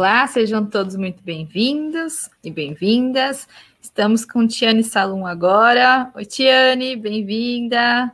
[0.00, 3.46] Olá, sejam todos muito bem-vindos e bem-vindas.
[3.82, 6.10] Estamos com Tiane Salum agora.
[6.14, 8.10] Oi, Tiane, bem-vinda.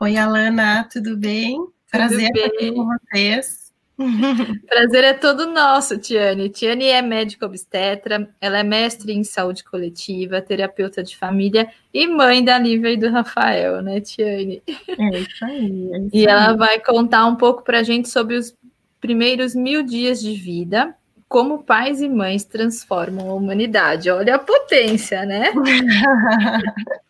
[0.00, 1.64] Oi, Alana, tudo bem?
[1.88, 2.70] Prazer tudo bem.
[2.70, 3.72] estar com vocês.
[4.66, 6.48] Prazer é todo nosso, Tiane.
[6.48, 12.44] Tiane é médica obstetra, ela é mestre em saúde coletiva, terapeuta de família e mãe
[12.44, 14.64] da Lívia e do Rafael, né, Tiane?
[14.66, 15.90] É isso aí.
[15.92, 16.24] É isso e aí.
[16.26, 18.52] ela vai contar um pouco para a gente sobre os
[19.00, 20.92] primeiros mil dias de vida
[21.30, 24.10] como pais e mães transformam a humanidade.
[24.10, 25.52] Olha a potência, né?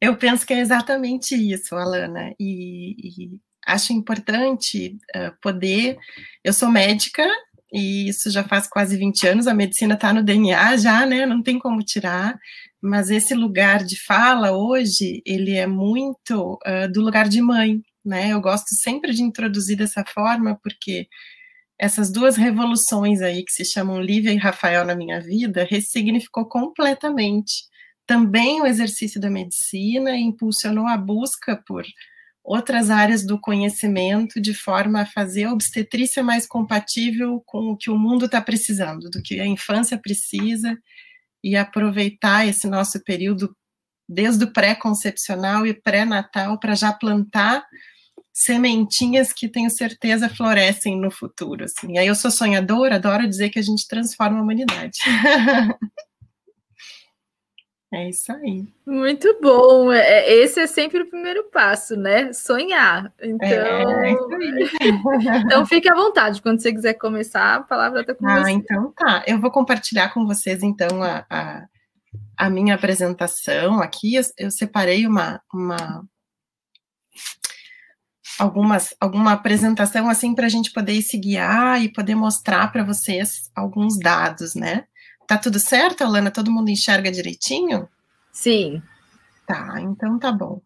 [0.00, 5.98] Eu penso que é exatamente isso, Alana, e, e acho importante uh, poder.
[6.42, 7.28] Eu sou médica
[7.72, 11.26] e isso já faz quase 20 anos, a medicina está no DNA já, né?
[11.26, 12.38] Não tem como tirar,
[12.80, 18.32] mas esse lugar de fala hoje, ele é muito uh, do lugar de mãe, né?
[18.32, 21.06] Eu gosto sempre de introduzir dessa forma, porque
[21.78, 27.64] essas duas revoluções aí que se chamam Lívia e Rafael na minha vida ressignificou completamente
[28.06, 31.84] também o exercício da medicina e impulsionou a busca por
[32.42, 37.90] outras áreas do conhecimento de forma a fazer a obstetrícia mais compatível com o que
[37.90, 40.78] o mundo está precisando, do que a infância precisa
[41.42, 43.54] e aproveitar esse nosso período
[44.08, 47.64] desde o pré-concepcional e pré-natal para já plantar
[48.36, 51.64] sementinhas que tenho certeza florescem no futuro.
[51.64, 51.96] Assim.
[51.96, 54.98] Aí eu sou sonhadora, adoro dizer que a gente transforma a humanidade.
[57.90, 58.68] é isso aí.
[58.86, 59.90] Muito bom.
[59.90, 62.30] É, é, esse é sempre o primeiro passo, né?
[62.34, 63.10] Sonhar.
[63.22, 64.12] Então, é, é
[65.40, 66.42] então fique à vontade.
[66.42, 68.50] Quando você quiser começar, a palavra está com ah, você.
[68.50, 69.24] Ah, então tá.
[69.26, 71.66] Eu vou compartilhar com vocês, então, a, a,
[72.36, 74.14] a minha apresentação aqui.
[74.14, 76.06] Eu, eu separei uma, uma
[78.38, 83.50] algumas, alguma apresentação assim para a gente poder se guiar e poder mostrar para vocês
[83.54, 84.84] alguns dados, né?
[85.26, 86.30] Tá tudo certo, Alana?
[86.30, 87.88] Todo mundo enxerga direitinho?
[88.32, 88.82] Sim.
[89.46, 90.60] Tá, então tá bom.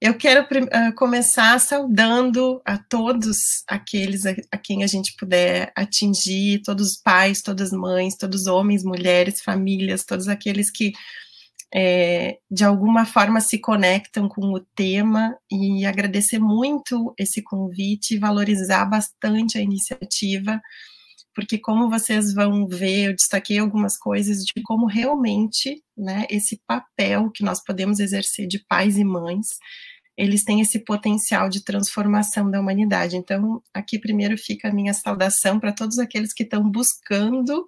[0.00, 6.60] Eu quero uh, começar saudando a todos aqueles a, a, quem a gente puder atingir,
[6.62, 10.92] todos os pais, todas as mães, todos os homens, mulheres, famílias, todos aqueles que
[11.74, 18.84] é, de alguma forma se conectam com o tema e agradecer muito esse convite, valorizar
[18.84, 20.60] bastante a iniciativa,
[21.34, 27.28] porque como vocês vão ver, eu destaquei algumas coisas de como realmente, né, esse papel
[27.32, 29.48] que nós podemos exercer de pais e mães,
[30.16, 33.16] eles têm esse potencial de transformação da humanidade.
[33.16, 37.66] Então, aqui primeiro fica a minha saudação para todos aqueles que estão buscando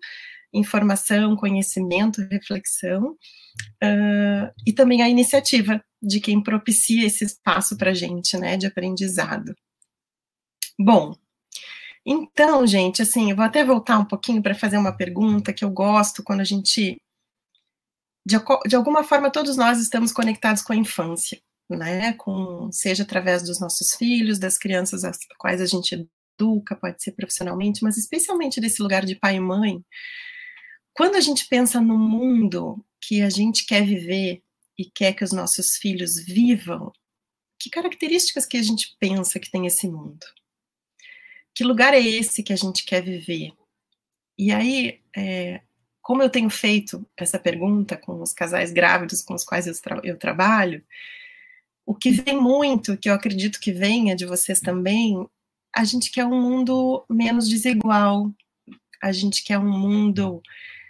[0.59, 3.13] informação, conhecimento, reflexão,
[3.83, 8.67] uh, e também a iniciativa de quem propicia esse espaço para a gente, né, de
[8.67, 9.55] aprendizado.
[10.79, 11.15] Bom,
[12.05, 15.71] então, gente, assim, eu vou até voltar um pouquinho para fazer uma pergunta que eu
[15.71, 16.97] gosto quando a gente.
[18.25, 18.37] De,
[18.69, 22.13] de alguma forma, todos nós estamos conectados com a infância, né?
[22.15, 27.13] Com, seja através dos nossos filhos, das crianças às quais a gente educa, pode ser
[27.13, 29.83] profissionalmente, mas especialmente desse lugar de pai e mãe.
[30.97, 34.43] Quando a gente pensa no mundo que a gente quer viver
[34.79, 36.91] e quer que os nossos filhos vivam,
[37.61, 40.25] que características que a gente pensa que tem esse mundo?
[41.55, 43.53] Que lugar é esse que a gente quer viver?
[44.39, 45.61] E aí, é,
[46.01, 50.01] como eu tenho feito essa pergunta com os casais grávidos com os quais eu, tra
[50.03, 50.83] eu trabalho,
[51.85, 55.29] o que vem muito, que eu acredito que venha de vocês também,
[55.75, 58.33] a gente quer um mundo menos desigual,
[59.03, 60.43] a gente quer um mundo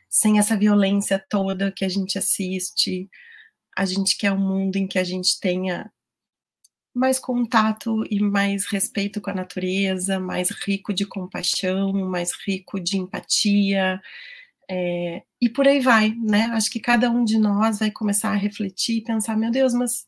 [0.09, 3.09] sem essa violência toda que a gente assiste.
[3.77, 5.91] A gente quer um mundo em que a gente tenha
[6.95, 12.97] mais contato e mais respeito com a natureza, mais rico de compaixão, mais rico de
[12.97, 14.01] empatia,
[14.69, 16.47] é, e por aí vai, né?
[16.53, 20.07] Acho que cada um de nós vai começar a refletir e pensar: meu Deus, mas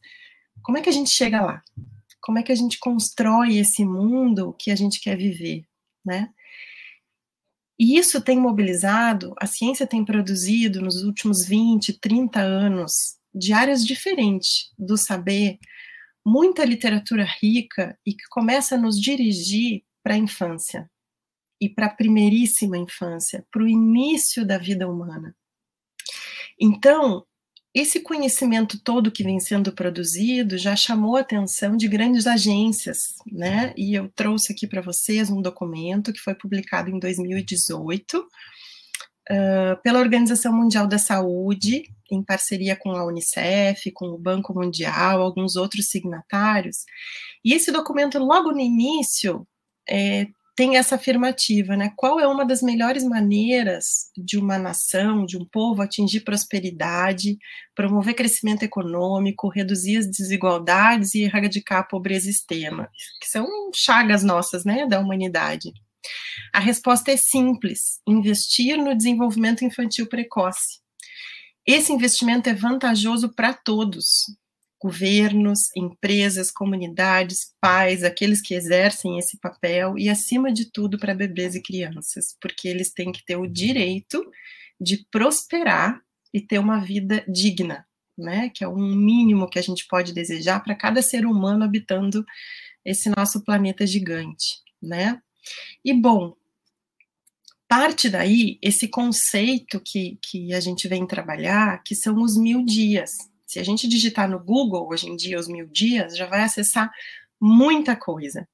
[0.63, 1.63] como é que a gente chega lá?
[2.21, 5.65] Como é que a gente constrói esse mundo que a gente quer viver,
[6.05, 6.31] né?
[7.79, 13.87] E isso tem mobilizado, a ciência tem produzido nos últimos 20, 30 anos, de áreas
[13.87, 15.59] diferentes do saber,
[16.27, 20.91] muita literatura rica e que começa a nos dirigir para a infância
[21.61, 25.35] e para a primeiríssima infância, para o início da vida humana.
[26.61, 27.25] Então,
[27.81, 33.73] esse conhecimento todo que vem sendo produzido já chamou a atenção de grandes agências, né?
[33.77, 40.01] E eu trouxe aqui para vocês um documento que foi publicado em 2018 uh, pela
[40.01, 45.89] Organização Mundial da Saúde, em parceria com a Unicef, com o Banco Mundial, alguns outros
[45.89, 46.79] signatários.
[47.45, 49.47] E esse documento, logo no início,
[49.89, 50.27] é,
[50.59, 51.93] tem essa afirmativa, né?
[51.95, 57.39] Qual é uma das melhores maneiras de uma nação, de um povo atingir prosperidade,
[57.77, 62.91] promover crescimento econômico, reduzir as desigualdades e erradicar a pobreza extrema,
[63.21, 65.73] que são chagas nossas, né, da humanidade?
[66.53, 70.81] A resposta é simples: investir no desenvolvimento infantil precoce.
[71.65, 74.25] Esse investimento é vantajoso para todos,
[74.81, 81.55] governos, empresas, comunidades, pais, aqueles que exercem esse papel e, acima de tudo, para bebês
[81.55, 84.25] e crianças, porque eles têm que ter o direito
[84.81, 86.01] de prosperar
[86.33, 87.87] e ter uma vida digna,
[88.17, 88.51] né?
[88.51, 92.25] Que é um mínimo que a gente pode desejar para cada ser humano habitando
[92.85, 95.21] esse nosso planeta gigante, né?
[95.85, 96.35] E bom,
[97.67, 103.11] parte daí esse conceito que, que a gente vem trabalhar, que são os mil dias,
[103.49, 106.91] se a gente digitar no Google hoje em dia os mil dias, já vai acessar
[107.41, 108.47] muita coisa.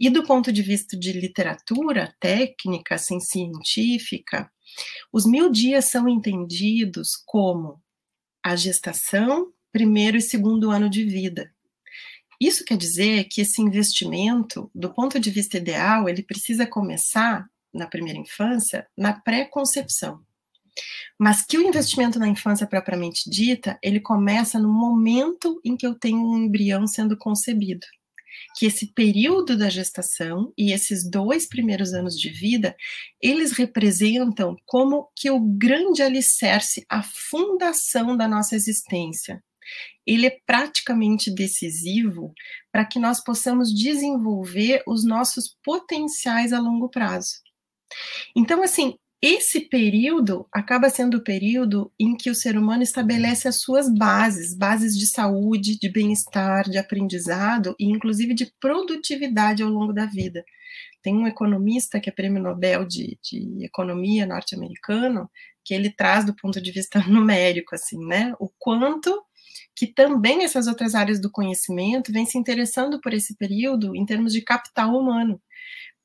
[0.00, 4.50] E do ponto de vista de literatura técnica, assim, científica,
[5.12, 7.80] os mil dias são entendidos como
[8.42, 11.52] a gestação, primeiro e segundo ano de vida.
[12.40, 17.86] Isso quer dizer que esse investimento, do ponto de vista ideal, ele precisa começar na
[17.86, 20.24] primeira infância, na pré-concepção.
[21.18, 25.94] Mas que o investimento na infância propriamente dita, ele começa no momento em que eu
[25.94, 27.86] tenho um embrião sendo concebido.
[28.56, 32.74] Que esse período da gestação e esses dois primeiros anos de vida,
[33.20, 39.42] eles representam como que o grande alicerce, a fundação da nossa existência.
[40.06, 42.32] Ele é praticamente decisivo
[42.72, 47.36] para que nós possamos desenvolver os nossos potenciais a longo prazo.
[48.34, 53.60] Então, assim, esse período acaba sendo o período em que o ser humano estabelece as
[53.60, 59.92] suas bases, bases de saúde, de bem-estar, de aprendizado e inclusive de produtividade ao longo
[59.92, 60.42] da vida.
[61.02, 65.30] Tem um economista que é prêmio Nobel de, de economia norte-americano
[65.62, 69.22] que ele traz do ponto de vista numérico, assim, né, o quanto
[69.76, 74.32] que também essas outras áreas do conhecimento vêm se interessando por esse período em termos
[74.32, 75.40] de capital humano.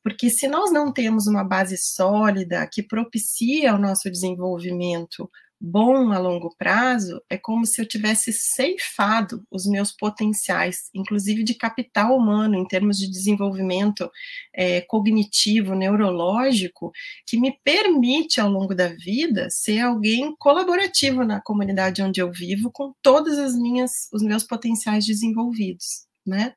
[0.05, 5.27] Porque se nós não temos uma base sólida que propicia o nosso desenvolvimento
[5.59, 11.55] bom a longo prazo, é como se eu tivesse ceifado os meus potenciais, inclusive de
[11.55, 14.07] capital humano, em termos de desenvolvimento
[14.53, 16.91] é, cognitivo, neurológico,
[17.25, 22.69] que me permite ao longo da vida ser alguém colaborativo na comunidade onde eu vivo,
[22.71, 26.53] com todas as minhas, os meus potenciais desenvolvidos, né?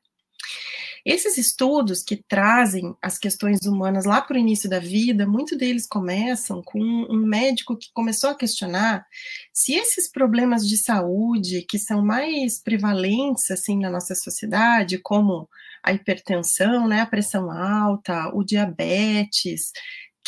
[1.05, 5.87] Esses estudos que trazem as questões humanas lá para o início da vida, muito deles
[5.87, 9.05] começam com um médico que começou a questionar
[9.53, 15.47] se esses problemas de saúde que são mais prevalentes assim na nossa sociedade, como
[15.83, 19.71] a hipertensão, né, a pressão alta, o diabetes,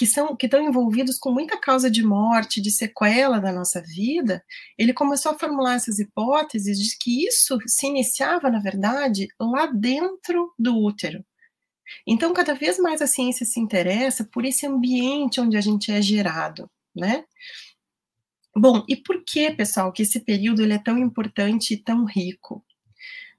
[0.01, 4.43] que são que estão envolvidos com muita causa de morte, de sequela da nossa vida,
[4.75, 10.51] ele começou a formular essas hipóteses de que isso se iniciava, na verdade, lá dentro
[10.57, 11.23] do útero.
[12.07, 16.01] Então, cada vez mais a ciência se interessa por esse ambiente onde a gente é
[16.01, 17.23] gerado, né?
[18.55, 22.65] Bom, e por que, pessoal, que esse período ele é tão importante e tão rico?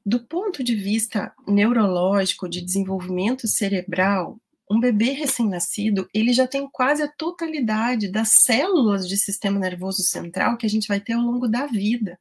[0.07, 4.39] Do ponto de vista neurológico, de desenvolvimento cerebral,
[4.73, 10.57] um bebê recém-nascido, ele já tem quase a totalidade das células de sistema nervoso central
[10.57, 12.19] que a gente vai ter ao longo da vida.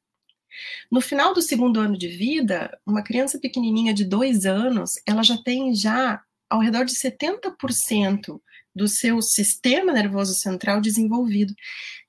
[0.92, 5.38] No final do segundo ano de vida, uma criança pequenininha de dois anos, ela já
[5.38, 8.42] tem já ao redor de 70%
[8.76, 11.54] do seu sistema nervoso central desenvolvido.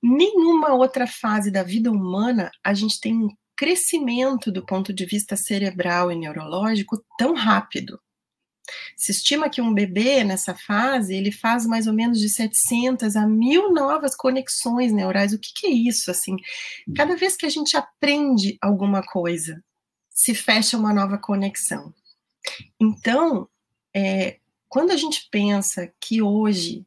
[0.03, 5.37] Nenhuma outra fase da vida humana a gente tem um crescimento do ponto de vista
[5.37, 8.01] cerebral e neurológico tão rápido.
[8.97, 13.27] Se estima que um bebê nessa fase ele faz mais ou menos de 700 a
[13.27, 15.33] mil novas conexões neurais.
[15.33, 16.11] O que, que é isso?
[16.11, 16.37] Assim,
[16.97, 19.63] cada vez que a gente aprende alguma coisa,
[20.11, 21.93] se fecha uma nova conexão.
[22.79, 23.49] Então,
[23.95, 24.39] é,
[24.69, 26.87] quando a gente pensa que hoje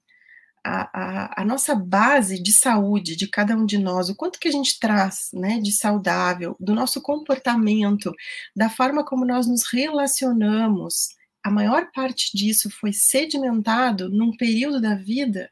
[0.65, 4.47] a, a, a, nossa base de saúde de cada um de nós, o quanto que
[4.47, 8.11] a gente traz né, de saudável, do nosso comportamento,
[8.55, 11.09] da forma como nós nos relacionamos,
[11.45, 15.47] a maior parte disso foi sedimentado num período da vida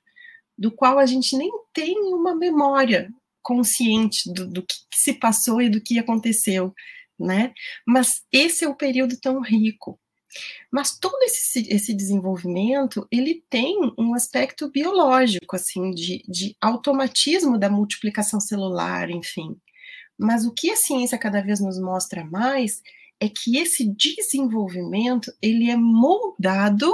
[0.58, 5.70] do qual a gente nem tem uma memória consciente do, do que se passou e
[5.70, 6.74] do que aconteceu,
[7.20, 7.54] né?
[7.86, 10.00] Mas esse é o período tão rico.
[10.72, 17.70] Mas todo esse, esse desenvolvimento, ele tem um aspecto biológico, assim, de, de automatismo da
[17.70, 19.56] multiplicação celular, enfim.
[20.18, 22.82] Mas o que a ciência cada vez nos mostra mais
[23.24, 26.92] é que esse desenvolvimento ele é moldado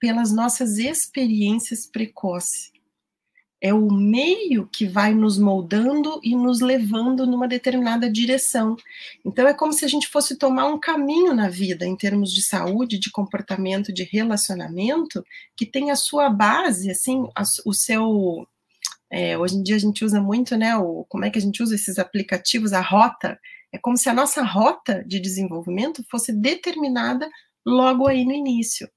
[0.00, 2.72] pelas nossas experiências precoces.
[3.60, 8.76] É o meio que vai nos moldando e nos levando numa determinada direção.
[9.22, 12.40] Então, é como se a gente fosse tomar um caminho na vida, em termos de
[12.40, 15.22] saúde, de comportamento, de relacionamento,
[15.54, 18.46] que tem a sua base, assim, a, o seu.
[19.10, 20.74] É, hoje em dia a gente usa muito, né?
[20.78, 23.38] O, como é que a gente usa esses aplicativos, a rota.
[23.72, 27.28] É como se a nossa rota de desenvolvimento fosse determinada
[27.66, 28.90] logo aí no início.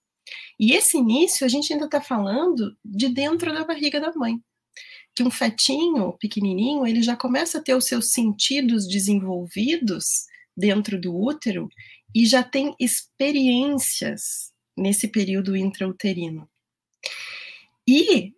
[0.60, 4.40] E esse início a gente ainda está falando de dentro da barriga da mãe
[5.16, 10.25] que um fetinho pequenininho, ele já começa a ter os seus sentidos desenvolvidos
[10.56, 11.70] dentro do útero
[12.13, 16.50] e já tem experiências nesse período intrauterino.
[17.88, 18.34] E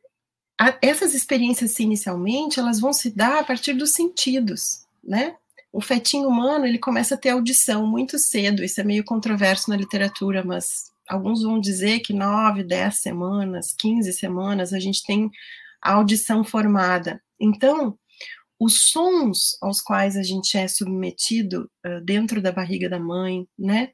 [0.59, 5.35] a, essas experiências, inicialmente, elas vão se dar a partir dos sentidos, né?
[5.73, 9.75] O fetinho humano, ele começa a ter audição muito cedo, isso é meio controverso na
[9.75, 15.31] literatura, mas alguns vão dizer que nove, dez semanas, quinze semanas, a gente tem
[15.81, 17.19] a audição formada.
[17.41, 17.97] Então,
[18.59, 23.89] os sons aos quais a gente é submetido uh, dentro da barriga da mãe, né?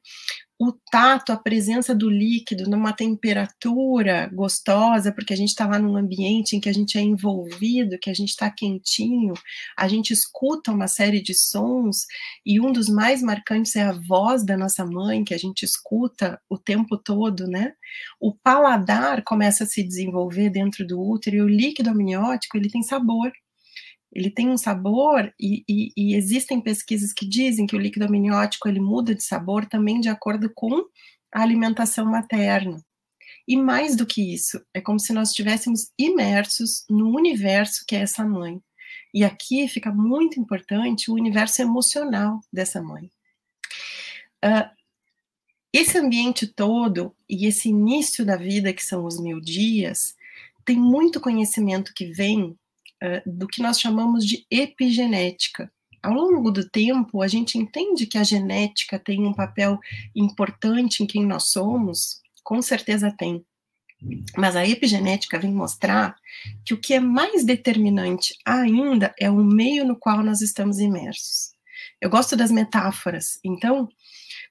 [0.62, 5.96] O tato, a presença do líquido numa temperatura gostosa, porque a gente está lá num
[5.96, 9.32] ambiente em que a gente é envolvido, que a gente está quentinho,
[9.74, 12.04] a gente escuta uma série de sons,
[12.44, 16.38] e um dos mais marcantes é a voz da nossa mãe, que a gente escuta
[16.46, 17.72] o tempo todo, né?
[18.20, 22.82] O paladar começa a se desenvolver dentro do útero, e o líquido amniótico, ele tem
[22.82, 23.32] sabor
[24.12, 28.68] ele tem um sabor e, e, e, existem pesquisas que dizem que o líquido amniótico
[28.68, 30.84] ele muda de sabor também de acordo com
[31.32, 32.84] a alimentação materna.
[33.46, 38.00] E mais do que isso, é como se nós estivéssemos imersos no universo que é
[38.00, 38.60] essa mãe.
[39.14, 43.10] E aqui fica muito importante o universo emocional dessa mãe.
[44.44, 44.70] Uh,
[45.72, 50.16] esse ambiente todo e esse início da vida, que são os mil dias,
[50.64, 52.56] tem muito conhecimento que vem
[53.26, 55.72] do que nós chamamos de epigenética.
[56.02, 59.78] Ao longo do tempo, a gente entende que a genética tem um papel
[60.14, 63.44] importante em quem nós somos, com certeza tem.
[64.36, 66.16] Mas a epigenética vem mostrar
[66.64, 71.52] que o que é mais determinante ainda é o meio no qual nós estamos imersos.
[72.00, 73.38] Eu gosto das metáforas.
[73.44, 73.88] Então,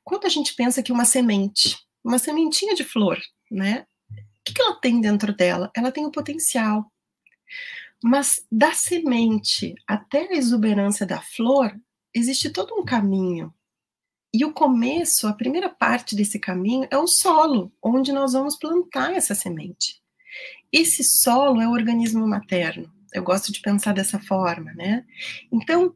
[0.04, 3.86] quando a gente pensa que uma semente, uma sementinha de flor, né?
[4.12, 5.72] O que ela tem dentro dela?
[5.76, 6.86] Ela tem o potencial.
[8.04, 11.78] Mas da semente até a exuberância da flor,
[12.14, 13.54] existe todo um caminho.
[14.34, 19.14] E o começo, a primeira parte desse caminho é o solo, onde nós vamos plantar
[19.14, 20.02] essa semente.
[20.72, 22.92] Esse solo é o organismo materno.
[23.12, 25.04] Eu gosto de pensar dessa forma, né?
[25.52, 25.96] Então,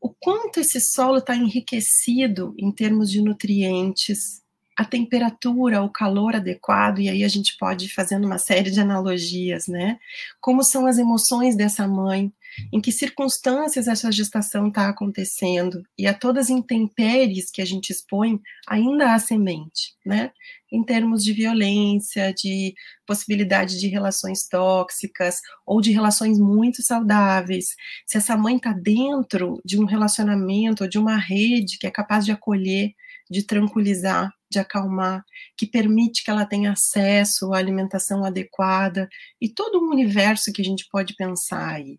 [0.00, 4.41] o quanto esse solo está enriquecido em termos de nutrientes,
[4.76, 8.80] a temperatura, o calor adequado, e aí a gente pode ir fazendo uma série de
[8.80, 9.98] analogias, né?
[10.40, 12.32] Como são as emoções dessa mãe,
[12.72, 17.90] em que circunstâncias essa gestação está acontecendo, e a todas as intempéries que a gente
[17.90, 20.30] expõe, ainda há semente, né?
[20.70, 22.74] Em termos de violência, de
[23.06, 27.76] possibilidade de relações tóxicas, ou de relações muito saudáveis.
[28.06, 32.24] Se essa mãe está dentro de um relacionamento, ou de uma rede que é capaz
[32.24, 32.94] de acolher,
[33.30, 35.24] de tranquilizar, de acalmar,
[35.56, 39.08] que permite que ela tenha acesso à alimentação adequada
[39.40, 41.98] e todo um universo que a gente pode pensar aí.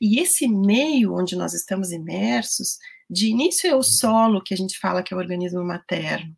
[0.00, 4.78] E esse meio onde nós estamos imersos, de início é o solo que a gente
[4.78, 6.34] fala que é o organismo materno,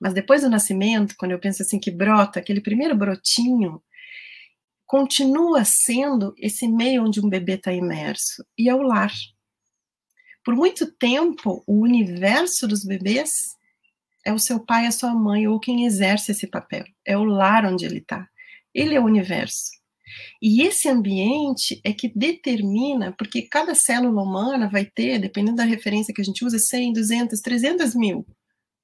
[0.00, 3.82] mas depois do nascimento, quando eu penso assim que brota, aquele primeiro brotinho,
[4.86, 9.12] continua sendo esse meio onde um bebê está imerso, e é o lar.
[10.44, 13.30] Por muito tempo, o universo dos bebês
[14.24, 16.84] é o seu pai, a sua mãe, ou quem exerce esse papel.
[17.04, 18.28] É o lar onde ele está.
[18.72, 19.70] Ele é o universo.
[20.40, 26.12] E esse ambiente é que determina, porque cada célula humana vai ter, dependendo da referência
[26.12, 28.26] que a gente usa, 100, 200, 300 mil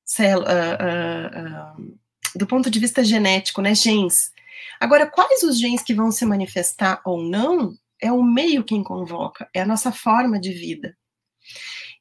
[0.05, 1.99] células, uh, uh, uh,
[2.35, 4.33] do ponto de vista genético, né, genes.
[4.81, 9.49] Agora, quais os genes que vão se manifestar ou não, é o meio quem convoca,
[9.55, 10.97] é a nossa forma de vida.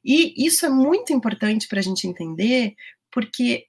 [0.04, 2.74] E isso é muito importante para a gente entender,
[3.12, 3.66] porque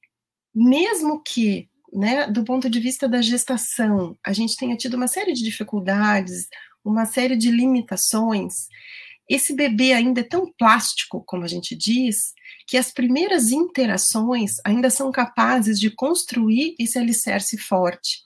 [0.53, 5.33] mesmo que, né, do ponto de vista da gestação, a gente tenha tido uma série
[5.33, 6.47] de dificuldades,
[6.83, 8.67] uma série de limitações,
[9.31, 12.33] esse bebê ainda é tão plástico, como a gente diz,
[12.67, 18.23] que as primeiras interações ainda são capazes de construir esse alicerce forte.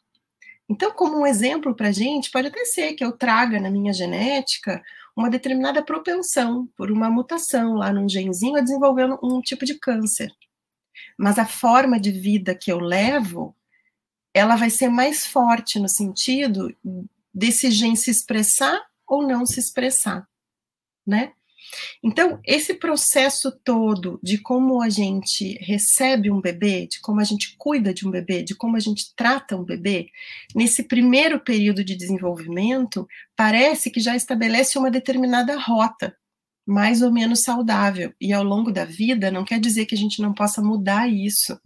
[0.67, 3.93] Então, como um exemplo para a gente, pode até ser que eu traga na minha
[3.93, 4.81] genética
[5.15, 10.31] uma determinada propensão por uma mutação lá num genzinho a desenvolver um tipo de câncer
[11.17, 13.55] mas a forma de vida que eu levo
[14.35, 16.75] ela vai ser mais forte no sentido
[17.33, 20.27] desse gene se expressar ou não se expressar,
[21.07, 21.31] né?
[22.03, 27.55] Então, esse processo todo de como a gente recebe um bebê, de como a gente
[27.57, 30.07] cuida de um bebê, de como a gente trata um bebê,
[30.53, 36.15] nesse primeiro período de desenvolvimento, parece que já estabelece uma determinada rota,
[36.65, 38.13] mais ou menos saudável.
[38.19, 41.59] E ao longo da vida, não quer dizer que a gente não possa mudar isso,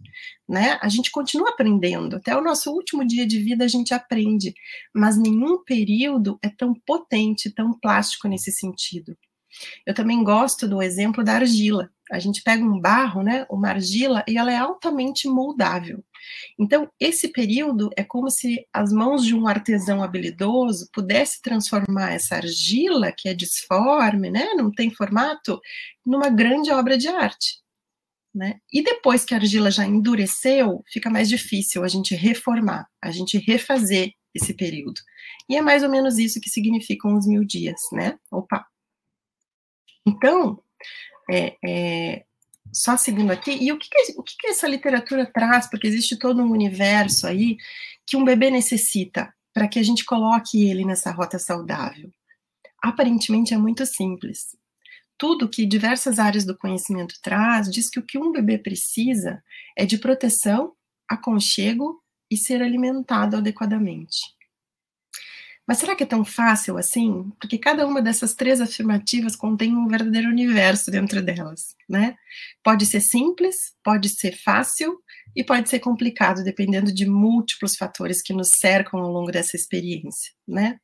[0.48, 0.78] né?
[0.82, 2.16] A gente continua aprendendo.
[2.16, 4.52] Até o nosso último dia de vida a gente aprende,
[4.94, 9.16] mas nenhum período é tão potente, tão plástico nesse sentido.
[9.86, 11.90] Eu também gosto do exemplo da argila.
[12.10, 16.04] A gente pega um barro, né, uma argila, e ela é altamente moldável.
[16.58, 22.36] Então, esse período é como se as mãos de um artesão habilidoso pudesse transformar essa
[22.36, 25.60] argila, que é disforme, né, não tem formato,
[26.04, 27.60] numa grande obra de arte.
[28.34, 28.60] Né?
[28.72, 33.38] E depois que a argila já endureceu, fica mais difícil a gente reformar, a gente
[33.38, 35.00] refazer esse período.
[35.48, 38.16] E é mais ou menos isso que significam os mil dias, né?
[38.30, 38.64] Opa,
[40.06, 40.62] então,
[41.30, 42.24] é, é,
[42.72, 45.68] só seguindo aqui, e o, que, que, o que, que essa literatura traz?
[45.68, 47.56] Porque existe todo um universo aí
[48.06, 52.12] que um bebê necessita para que a gente coloque ele nessa rota saudável.
[52.82, 54.56] Aparentemente é muito simples.
[55.18, 59.42] Tudo que diversas áreas do conhecimento traz diz que o que um bebê precisa
[59.76, 60.72] é de proteção,
[61.08, 64.20] aconchego e ser alimentado adequadamente.
[65.70, 67.30] Mas será que é tão fácil assim?
[67.40, 72.16] Porque cada uma dessas três afirmativas contém um verdadeiro universo dentro delas, né?
[72.60, 74.98] Pode ser simples, pode ser fácil
[75.32, 80.32] e pode ser complicado, dependendo de múltiplos fatores que nos cercam ao longo dessa experiência,
[80.44, 80.76] né?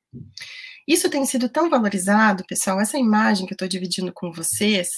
[0.87, 4.91] Isso tem sido tão valorizado, pessoal, essa imagem que eu estou dividindo com vocês,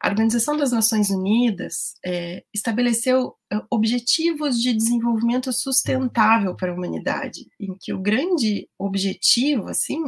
[0.00, 7.46] a Organização das Nações Unidas é, estabeleceu é, objetivos de desenvolvimento sustentável para a humanidade,
[7.58, 10.00] em que o grande objetivo, assim,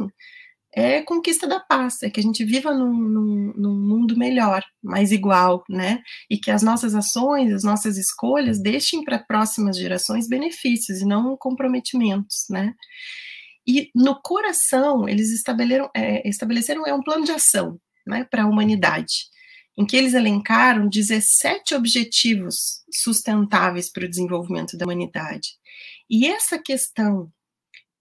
[0.75, 4.61] é a conquista da paz, é que a gente viva num, num, num, mundo melhor,
[4.83, 6.01] mais igual, né?
[6.29, 11.37] E que as nossas ações, as nossas escolhas deixem para próximas gerações benefícios e não
[11.37, 12.73] comprometimentos, né?
[13.67, 18.47] E no coração, eles estabeleceram, é, estabeleceram é um plano de ação né, para a
[18.47, 19.27] humanidade,
[19.77, 25.49] em que eles elencaram 17 objetivos sustentáveis para o desenvolvimento da humanidade.
[26.09, 27.31] E essa questão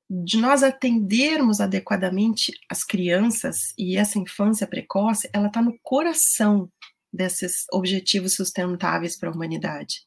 [0.08, 6.70] de nós atendermos adequadamente as crianças e essa infância precoce, ela está no coração
[7.12, 10.02] desses objetivos sustentáveis para a humanidade.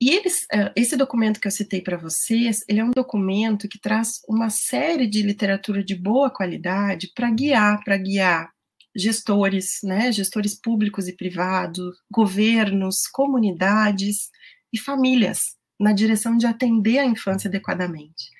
[0.00, 3.80] E eles, eh, esse documento que eu citei para vocês, ele é um documento que
[3.80, 8.50] traz uma série de literatura de boa qualidade para guiar, para guiar
[8.96, 14.30] gestores, né, gestores públicos e privados, governos, comunidades
[14.72, 18.30] e famílias na direção de atender a infância adequadamente.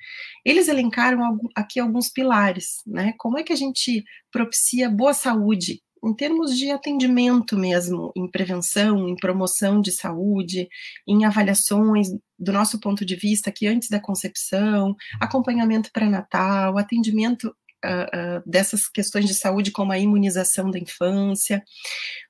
[0.45, 3.15] Eles elencaram aqui alguns pilares, né?
[3.19, 9.07] Como é que a gente propicia boa saúde em termos de atendimento mesmo, em prevenção,
[9.07, 10.67] em promoção de saúde,
[11.07, 18.39] em avaliações do nosso ponto de vista aqui antes da concepção, acompanhamento pré-natal, atendimento uh,
[18.39, 21.63] uh, dessas questões de saúde como a imunização da infância,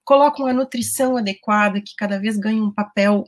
[0.04, 3.24] colocam a nutrição adequada que cada vez ganha um papel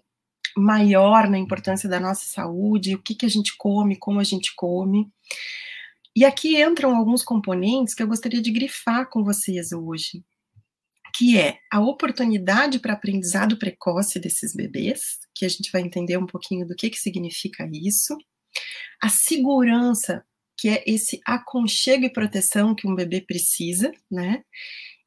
[0.56, 4.52] maior na importância da nossa saúde, o que, que a gente come, como a gente
[4.56, 5.08] come.
[6.16, 10.24] E aqui entram alguns componentes que eu gostaria de grifar com vocês hoje
[11.14, 16.26] que é a oportunidade para aprendizado precoce desses bebês, que a gente vai entender um
[16.26, 18.16] pouquinho do que, que significa isso,
[19.02, 20.24] a segurança,
[20.56, 24.44] que é esse aconchego e proteção que um bebê precisa, né?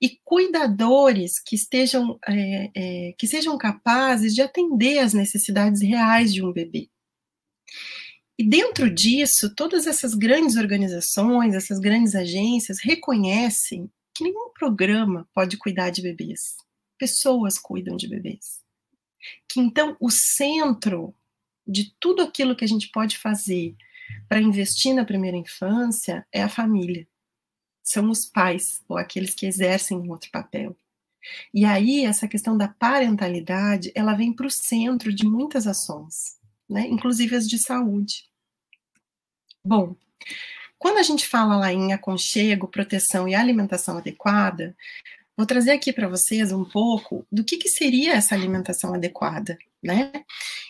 [0.02, 6.44] E cuidadores que estejam, é, é, que sejam capazes de atender às necessidades reais de
[6.44, 6.90] um bebê.
[8.38, 15.58] E dentro disso, todas essas grandes organizações, essas grandes agências reconhecem que nenhum programa pode
[15.58, 16.58] cuidar de bebês.
[16.98, 18.62] Pessoas cuidam de bebês.
[19.48, 21.14] Que então o centro
[21.66, 23.76] de tudo aquilo que a gente pode fazer
[24.28, 27.08] para investir na primeira infância é a família.
[27.82, 30.76] São os pais ou aqueles que exercem um outro papel.
[31.54, 36.38] E aí essa questão da parentalidade, ela vem para o centro de muitas ações,
[36.70, 36.88] né?
[36.88, 38.26] Inclusive as de saúde.
[39.66, 39.96] Bom,
[40.84, 44.76] quando a gente fala lá em aconchego, proteção e alimentação adequada,
[45.38, 50.12] vou trazer aqui para vocês um pouco do que, que seria essa alimentação adequada, né?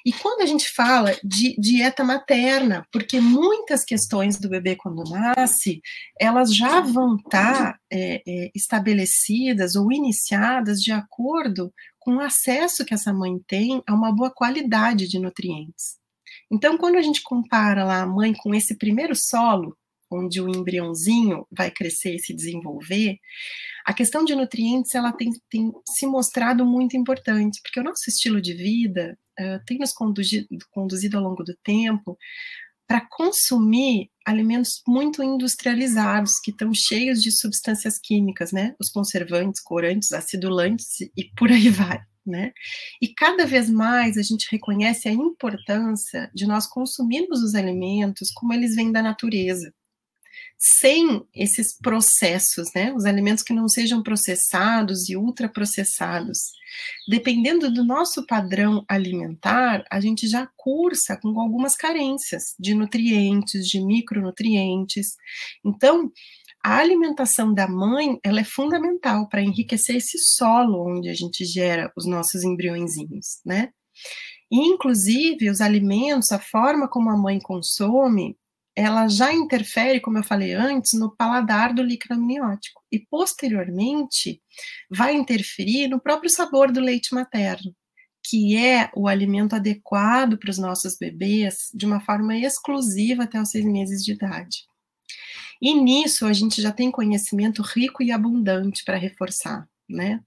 [0.06, 5.82] E quando a gente fala de dieta materna, porque muitas questões do bebê quando nasce,
[6.22, 12.86] elas já vão estar tá, é, é, estabelecidas ou iniciadas de acordo com o acesso
[12.86, 15.98] que essa mãe tem a uma boa qualidade de nutrientes.
[16.52, 19.76] Então, quando a gente compara lá a mãe com esse primeiro solo,
[20.14, 23.18] onde o embriãozinho vai crescer e se desenvolver,
[23.86, 28.42] a questão de nutrientes ela tem, tem se mostrado muito importante, porque o nosso estilo
[28.42, 32.18] de vida uh, tem nos conduzido, conduzido ao longo do tempo
[32.88, 38.76] para consumir alimentos muito industrializados, que estão cheios de substâncias químicas, né?
[38.80, 42.52] Os conservantes, corantes, acidulantes e por aí vai, né?
[43.02, 48.54] E cada vez mais a gente reconhece a importância de nós consumirmos os alimentos como
[48.54, 49.74] eles vêm da natureza
[50.58, 52.94] sem esses processos, né?
[52.94, 56.52] Os alimentos que não sejam processados e ultraprocessados.
[57.08, 63.80] Dependendo do nosso padrão alimentar, a gente já cursa com algumas carências de nutrientes, de
[63.80, 65.16] micronutrientes.
[65.66, 66.12] Então,
[66.64, 71.92] a alimentação da mãe, ela é fundamental para enriquecer esse solo onde a gente gera
[71.98, 73.70] os nossos embriõezinhos, né?
[74.50, 78.38] Inclusive, os alimentos, a forma como a mãe consome,
[78.76, 84.42] ela já interfere, como eu falei antes, no paladar do líquido amniótico e posteriormente
[84.90, 87.76] vai interferir no próprio sabor do leite materno,
[88.24, 93.50] que é o alimento adequado para os nossos bebês de uma forma exclusiva até os
[93.50, 94.66] seis meses de idade.
[95.62, 100.20] E nisso a gente já tem conhecimento rico e abundante para reforçar, né?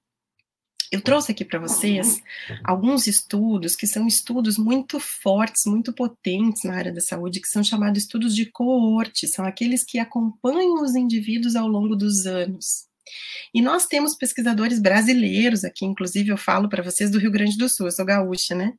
[0.91, 2.21] Eu trouxe aqui para vocês
[2.65, 7.63] alguns estudos que são estudos muito fortes, muito potentes na área da saúde, que são
[7.63, 12.87] chamados estudos de coorte, são aqueles que acompanham os indivíduos ao longo dos anos.
[13.55, 17.69] E nós temos pesquisadores brasileiros aqui, inclusive eu falo para vocês do Rio Grande do
[17.69, 18.73] Sul, eu sou gaúcha, né?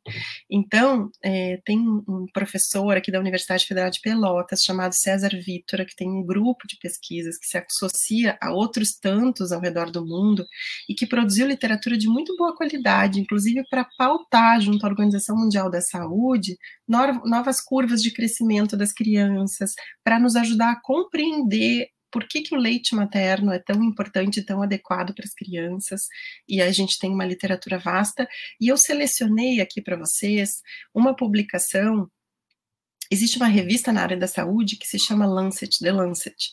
[0.50, 5.96] Então, é, tem um professor aqui da Universidade Federal de Pelotas, chamado César Vítora, que
[5.96, 10.46] tem um grupo de pesquisas que se associa a outros tantos ao redor do mundo
[10.90, 15.70] e que produziu literatura de muito boa qualidade, inclusive para pautar, junto à Organização Mundial
[15.70, 22.42] da Saúde, novas curvas de crescimento das crianças, para nos ajudar a compreender por que,
[22.42, 26.08] que o leite materno é tão importante, tão adequado para as crianças,
[26.48, 28.28] e a gente tem uma literatura vasta,
[28.60, 30.62] e eu selecionei aqui para vocês
[30.94, 32.10] uma publicação.
[33.10, 36.52] Existe uma revista na área da saúde que se chama Lancet, The Lancet,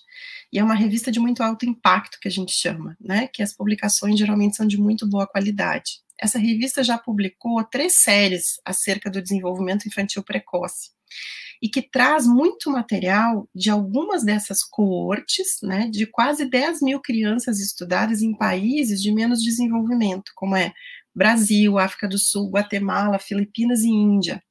[0.52, 3.28] e é uma revista de muito alto impacto que a gente chama, né?
[3.32, 6.00] Que as publicações geralmente são de muito boa qualidade.
[6.16, 10.94] Essa revista já publicou três séries acerca do desenvolvimento infantil precoce
[11.62, 17.60] e que traz muito material de algumas dessas coortes, né, de quase 10 mil crianças
[17.60, 20.72] estudadas em países de menos desenvolvimento, como é
[21.14, 24.42] Brasil, África do Sul, Guatemala, Filipinas e Índia.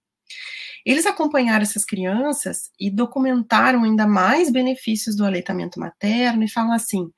[0.85, 7.09] Eles acompanharam essas crianças e documentaram ainda mais benefícios do aleitamento materno e falam assim,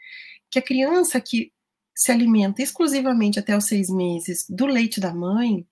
[0.52, 1.52] que a criança que
[1.96, 5.66] se alimenta exclusivamente até os seis meses do leite da mãe,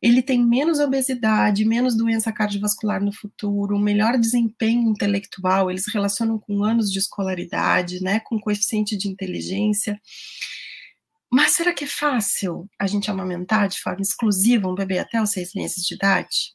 [0.00, 6.64] ele tem menos obesidade, menos doença cardiovascular no futuro, melhor desempenho intelectual, eles relacionam com
[6.64, 10.00] anos de escolaridade, né, com coeficiente de inteligência.
[11.30, 15.30] Mas será que é fácil a gente amamentar de forma exclusiva um bebê até os
[15.30, 16.52] seis meses de idade?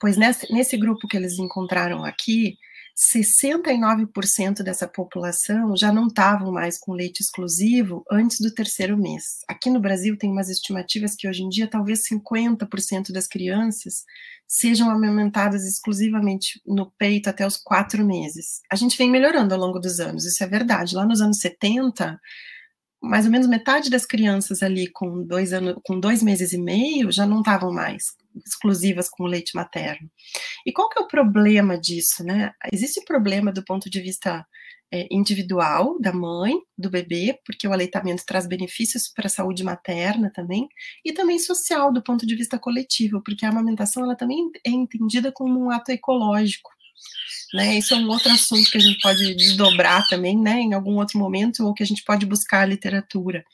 [0.00, 2.56] Pois nesse, nesse grupo que eles encontraram aqui,
[2.96, 9.40] 69% dessa população já não estavam mais com leite exclusivo antes do terceiro mês.
[9.48, 14.04] Aqui no Brasil tem umas estimativas que hoje em dia talvez 50% das crianças
[14.46, 18.60] sejam amamentadas exclusivamente no peito até os quatro meses.
[18.70, 20.94] A gente vem melhorando ao longo dos anos, isso é verdade.
[20.94, 22.20] Lá nos anos 70,
[23.02, 27.10] mais ou menos metade das crianças ali com dois, anos, com dois meses e meio
[27.10, 28.14] já não estavam mais
[28.46, 30.10] exclusivas com o leite materno.
[30.66, 32.52] E qual que é o problema disso, né?
[32.72, 34.44] Existe problema do ponto de vista
[34.94, 40.30] é, individual da mãe, do bebê, porque o aleitamento traz benefícios para a saúde materna
[40.32, 40.68] também,
[41.04, 45.32] e também social do ponto de vista coletivo, porque a amamentação ela também é entendida
[45.32, 46.70] como um ato ecológico.
[47.52, 50.96] Né, isso é um outro assunto que a gente pode desdobrar também, né, em algum
[50.96, 53.44] outro momento, ou que a gente pode buscar a literatura.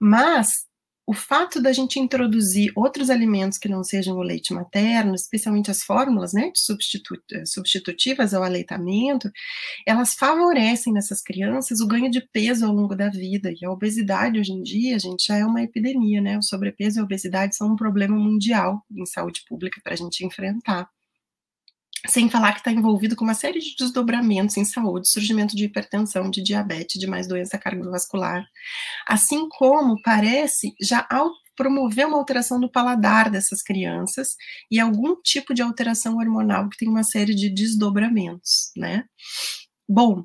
[0.00, 0.66] Mas
[1.10, 5.82] o fato da gente introduzir outros alimentos que não sejam o leite materno, especialmente as
[5.82, 9.28] fórmulas né, substitu substitutivas ao aleitamento,
[9.84, 13.52] elas favorecem nessas crianças o ganho de peso ao longo da vida.
[13.60, 16.38] E a obesidade, hoje em dia, gente, já é uma epidemia, né?
[16.38, 20.24] O sobrepeso e a obesidade são um problema mundial em saúde pública para a gente
[20.24, 20.88] enfrentar
[22.08, 26.30] sem falar que está envolvido com uma série de desdobramentos em saúde, surgimento de hipertensão,
[26.30, 28.44] de diabetes, de mais doença cardiovascular,
[29.06, 31.06] assim como parece já
[31.56, 34.34] promover uma alteração do paladar dessas crianças
[34.70, 39.04] e algum tipo de alteração hormonal que tem uma série de desdobramentos, né?
[39.86, 40.24] Bom,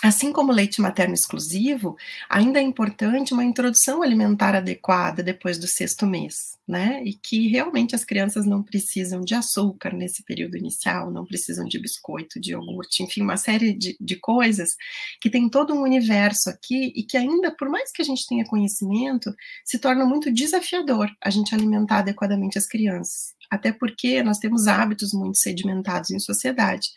[0.00, 1.96] Assim como leite materno exclusivo,
[2.30, 7.02] ainda é importante uma introdução alimentar adequada depois do sexto mês, né?
[7.04, 11.80] E que realmente as crianças não precisam de açúcar nesse período inicial, não precisam de
[11.80, 14.76] biscoito, de iogurte, enfim, uma série de, de coisas
[15.20, 18.46] que tem todo um universo aqui e que ainda, por mais que a gente tenha
[18.46, 19.34] conhecimento,
[19.64, 25.12] se torna muito desafiador a gente alimentar adequadamente as crianças até porque nós temos hábitos
[25.12, 26.88] muito sedimentados em sociedade.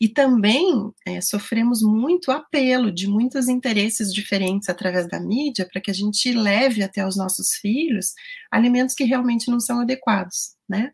[0.00, 5.90] E também é, sofremos muito apelo de muitos interesses diferentes através da mídia para que
[5.90, 8.14] a gente leve até os nossos filhos
[8.50, 10.92] alimentos que realmente não são adequados, né?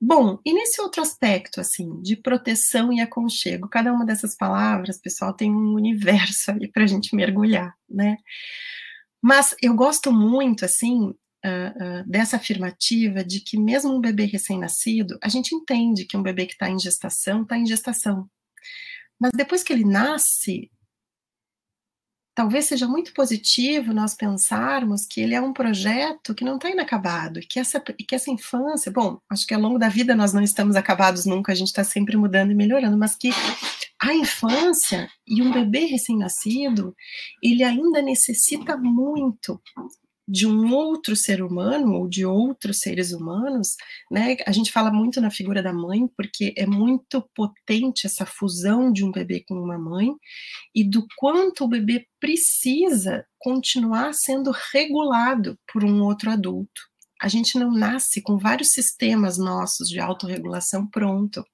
[0.00, 5.34] Bom, e nesse outro aspecto, assim, de proteção e aconchego, cada uma dessas palavras, pessoal,
[5.34, 8.16] tem um universo ali para a gente mergulhar, né?
[9.22, 15.28] Mas eu gosto muito, assim, uh, dessa afirmativa de que mesmo um bebê recém-nascido, a
[15.28, 18.28] gente entende que um bebê que está em gestação, está em gestação.
[19.18, 20.70] Mas depois que ele nasce,
[22.34, 27.40] talvez seja muito positivo nós pensarmos que ele é um projeto que não está inacabado,
[27.40, 30.42] que essa, e que essa infância, bom, acho que ao longo da vida nós não
[30.42, 33.30] estamos acabados nunca, a gente está sempre mudando e melhorando, mas que
[34.00, 36.96] a infância e um bebê recém-nascido,
[37.42, 39.60] ele ainda necessita muito
[40.30, 43.74] de um outro ser humano ou de outros seres humanos,
[44.08, 44.36] né?
[44.46, 49.04] A gente fala muito na figura da mãe porque é muito potente essa fusão de
[49.04, 50.12] um bebê com uma mãe
[50.72, 56.80] e do quanto o bebê precisa continuar sendo regulado por um outro adulto.
[57.20, 61.44] A gente não nasce com vários sistemas nossos de autorregulação pronto.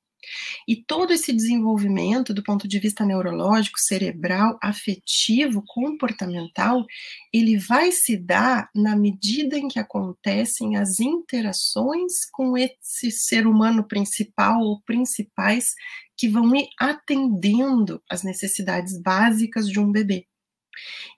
[0.66, 6.84] E todo esse desenvolvimento do ponto de vista neurológico, cerebral, afetivo, comportamental,
[7.32, 13.86] ele vai se dar na medida em que acontecem as interações com esse ser humano
[13.86, 15.74] principal ou principais
[16.16, 20.26] que vão ir atendendo as necessidades básicas de um bebê.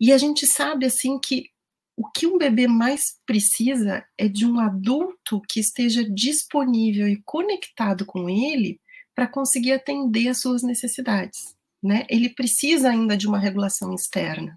[0.01, 1.51] E a gente sabe assim que
[1.97, 8.07] o que um bebê mais precisa é de um adulto que esteja disponível e conectado
[8.07, 8.81] com ele
[9.19, 11.57] para conseguir atender às suas necessidades.
[11.83, 12.07] Né?
[12.09, 14.57] Ele precisa ainda de uma regulação externa.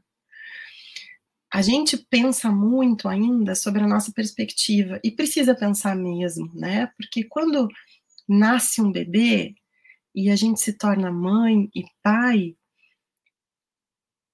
[1.51, 6.91] A gente pensa muito ainda sobre a nossa perspectiva e precisa pensar mesmo, né?
[6.95, 7.67] Porque quando
[8.29, 9.55] nasce um bebê
[10.13, 12.55] e a gente se torna mãe e pai,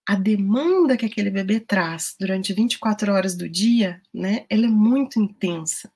[0.06, 5.22] a demanda que aquele bebê traz durante 24 horas do dia, né, ela é muito
[5.22, 5.90] intensa.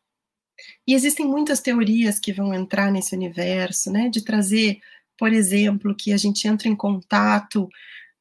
[0.88, 4.80] E existem muitas teorias que vão entrar nesse universo, né, de trazer,
[5.18, 7.70] por exemplo, que a gente entra em contato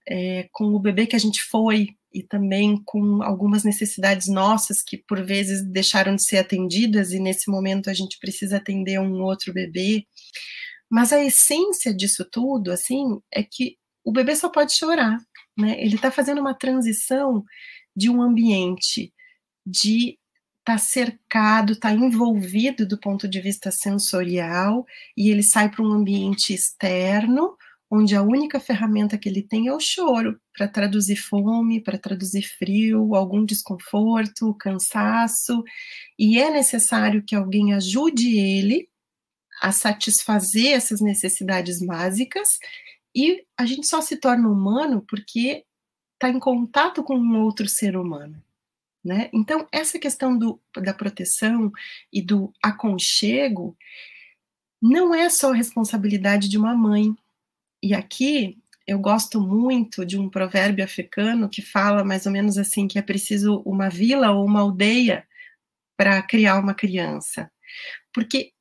[0.08, 4.98] é, com o bebê que a gente foi e também com algumas necessidades nossas que
[4.98, 9.52] por vezes deixaram de ser atendidas e nesse momento a gente precisa atender um outro
[9.52, 10.04] bebê.
[10.90, 15.18] Mas a essência disso tudo, assim, é que o bebê só pode chorar,
[15.56, 15.80] né?
[15.80, 17.44] Ele está fazendo uma transição
[17.94, 19.12] de um ambiente
[19.64, 20.18] de
[20.70, 26.54] está cercado, está envolvido do ponto de vista sensorial, e ele sai para um ambiente
[26.54, 27.56] externo,
[27.90, 32.42] onde a única ferramenta que ele tem é o choro, para traduzir fome, para traduzir
[32.42, 35.64] frio, algum desconforto, cansaço,
[36.16, 38.88] e é necessário que alguém ajude ele
[39.60, 42.58] a satisfazer essas necessidades básicas,
[43.14, 45.64] e a gente só se torna humano porque
[46.14, 48.40] está em contato com um outro ser humano.
[49.04, 49.30] Né?
[49.32, 51.72] Então, essa questão do, da proteção
[52.12, 53.76] e do aconchego
[54.80, 57.14] não é só responsabilidade de uma mãe.
[57.82, 62.88] E aqui eu gosto muito de um provérbio africano que fala mais ou menos assim
[62.88, 65.26] que é preciso uma vila ou uma aldeia
[65.96, 67.50] para criar uma criança.
[68.12, 68.52] Porque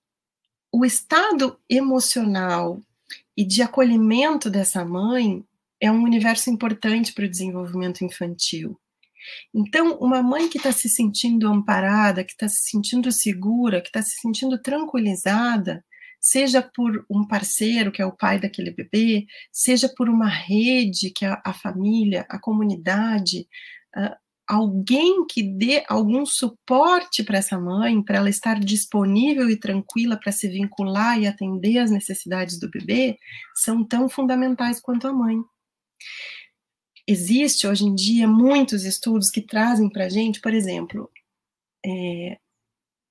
[0.71, 2.81] o estado emocional
[3.35, 5.43] e de acolhimento dessa mãe
[5.81, 8.79] é um universo importante para o desenvolvimento infantil.
[9.53, 14.01] Então, uma mãe que está se sentindo amparada, que está se sentindo segura, que está
[14.01, 15.83] se sentindo tranquilizada,
[16.19, 21.25] seja por um parceiro, que é o pai daquele bebê, seja por uma rede, que
[21.25, 23.47] é a família, a comunidade,
[23.97, 24.15] uh,
[24.47, 30.31] alguém que dê algum suporte para essa mãe, para ela estar disponível e tranquila para
[30.31, 33.17] se vincular e atender às necessidades do bebê,
[33.55, 35.37] são tão fundamentais quanto a mãe
[37.09, 41.09] existe hoje em dia muitos estudos que trazem para a gente, por exemplo,
[41.83, 42.37] é,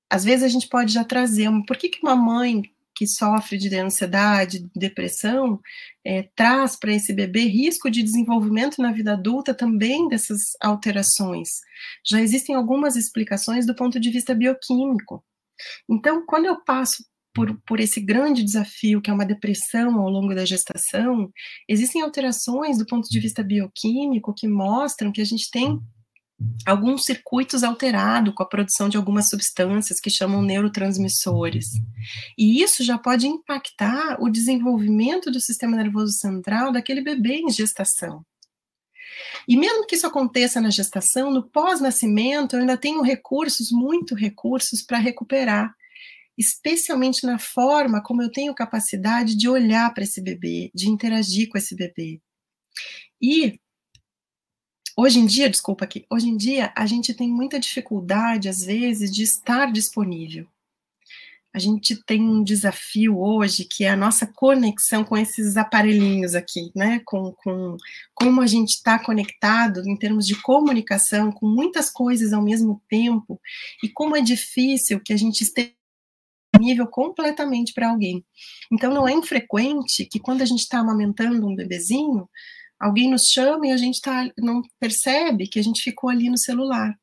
[0.09, 2.63] às vezes a gente pode já trazer, por que, que uma mãe
[2.95, 5.61] que sofre de ansiedade, de depressão,
[6.05, 11.61] é, traz para esse bebê risco de desenvolvimento na vida adulta também dessas alterações.
[12.05, 15.25] Já existem algumas explicações do ponto de vista bioquímico.
[15.89, 20.35] Então, quando eu passo por, por esse grande desafio que é uma depressão ao longo
[20.35, 21.31] da gestação,
[21.69, 25.81] existem alterações do ponto de vista bioquímico que mostram que a gente tem
[26.65, 31.67] alguns circuitos alterados com a produção de algumas substâncias que chamam neurotransmissores.
[32.37, 38.25] E isso já pode impactar o desenvolvimento do sistema nervoso central daquele bebê em gestação.
[39.49, 44.83] E mesmo que isso aconteça na gestação, no pós-nascimento, eu ainda tenho recursos, muito recursos,
[44.83, 45.75] para recuperar,
[46.39, 51.59] especialmente na forma como eu tenho capacidade de olhar para esse bebê, de interagir com
[51.59, 52.21] esse bebê.
[53.21, 53.59] E
[55.01, 59.13] Hoje em dia, desculpa aqui, hoje em dia a gente tem muita dificuldade, às vezes,
[59.13, 60.49] de estar disponível.
[61.55, 66.73] A gente tem um desafio hoje que é a nossa conexão com esses aparelhinhos aqui,
[66.75, 67.01] né?
[67.05, 67.77] Com, com
[68.13, 73.41] como a gente está conectado em termos de comunicação com muitas coisas ao mesmo tempo
[73.83, 75.78] e como é difícil que a gente esteja
[76.59, 78.25] disponível completamente para alguém.
[78.73, 82.29] Então, não é infrequente que quando a gente está amamentando um bebezinho,
[82.79, 86.39] Alguém nos chama e a gente tá, não percebe que a gente ficou ali no
[86.39, 86.97] celular.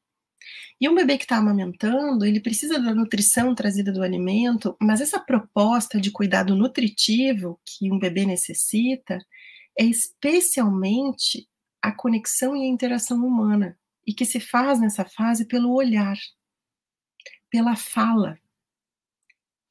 [0.79, 5.19] E um bebê que está amamentando, ele precisa da nutrição trazida do alimento, mas essa
[5.19, 9.17] proposta de cuidado nutritivo que um bebê necessita
[9.77, 11.47] é especialmente
[11.81, 16.17] a conexão e a interação humana, e que se faz nessa fase pelo olhar,
[17.49, 18.39] pela fala.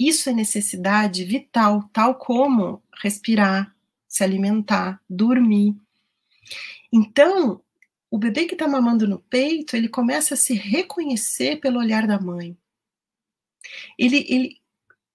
[0.07, 3.75] Isso é necessidade vital, tal como respirar,
[4.07, 5.75] se alimentar, dormir.
[6.93, 7.62] Então,
[8.11, 12.21] o bebê que está mamando no peito, ele começa a se reconhecer pelo olhar da
[12.21, 12.55] mãe.
[13.99, 14.61] Ele, ele,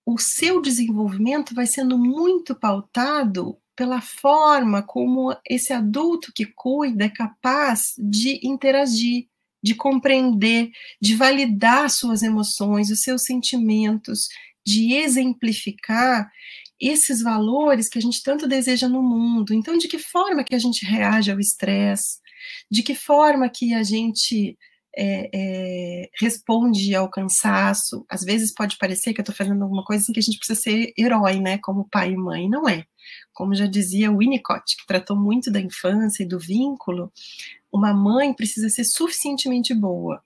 [0.04, 7.10] o seu desenvolvimento vai sendo muito pautado pela forma como esse adulto que cuida é
[7.10, 9.28] capaz de interagir,
[9.62, 14.28] de compreender, de validar suas emoções, os seus sentimentos,
[14.66, 16.30] de exemplificar
[16.80, 19.54] esses valores que a gente tanto deseja no mundo.
[19.54, 22.20] Então, de que forma que a gente reage ao estresse?
[22.72, 24.58] De que forma que a gente
[24.96, 28.06] é, é, responde ao cansaço?
[28.10, 30.60] Às vezes pode parecer que eu estou fazendo alguma coisa assim que a gente precisa
[30.60, 31.58] ser herói, né?
[31.58, 32.50] Como pai e mãe.
[32.50, 32.86] Não é.
[33.34, 37.12] Como já dizia Winnicott, que tratou muito da infância e do vínculo,
[37.72, 40.24] uma mãe precisa ser suficientemente boa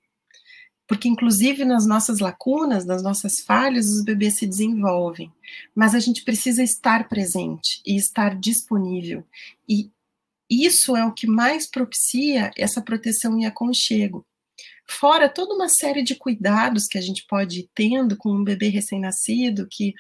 [0.88, 5.32] porque inclusive nas nossas lacunas, nas nossas falhas, os bebês se desenvolvem.
[5.74, 9.24] Mas a gente precisa estar presente e estar disponível.
[9.68, 9.90] E
[10.50, 14.26] isso é o que mais propicia essa proteção e aconchego.
[14.86, 18.68] Fora toda uma série de cuidados que a gente pode ir tendo com um bebê
[18.68, 19.94] recém-nascido, que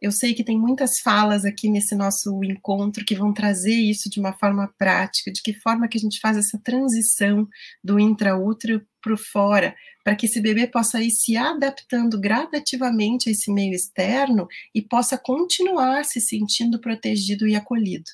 [0.00, 4.18] eu sei que tem muitas falas aqui nesse nosso encontro que vão trazer isso de
[4.18, 7.46] uma forma prática, de que forma que a gente faz essa transição
[7.84, 13.32] do intraútero para o fora, para que esse bebê possa ir se adaptando gradativamente a
[13.32, 18.10] esse meio externo e possa continuar se sentindo protegido e acolhido.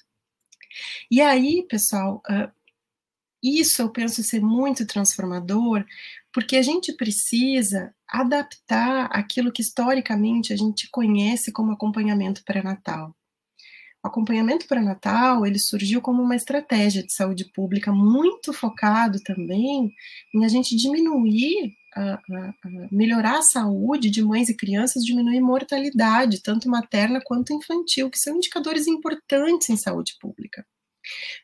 [1.10, 2.50] E aí, pessoal, uh,
[3.42, 5.84] isso eu penso ser muito transformador,
[6.36, 13.16] porque a gente precisa adaptar aquilo que historicamente a gente conhece como acompanhamento pré-natal.
[14.04, 19.90] O acompanhamento pré-natal, ele surgiu como uma estratégia de saúde pública muito focado também
[20.34, 25.40] em a gente diminuir, a, a, a melhorar a saúde de mães e crianças, diminuir
[25.40, 30.66] mortalidade, tanto materna quanto infantil, que são indicadores importantes em saúde pública.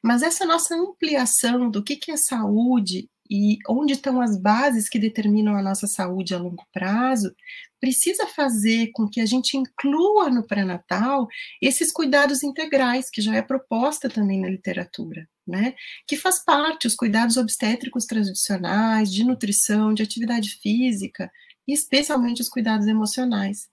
[0.05, 4.99] Mas essa nossa ampliação do que, que é saúde e onde estão as bases que
[4.99, 7.35] determinam a nossa saúde a longo prazo,
[7.81, 11.27] precisa fazer com que a gente inclua no pré-natal
[11.61, 15.75] esses cuidados integrais, que já é proposta também na literatura, né?
[16.07, 21.31] Que faz parte os cuidados obstétricos tradicionais, de nutrição, de atividade física,
[21.67, 23.69] e especialmente os cuidados emocionais.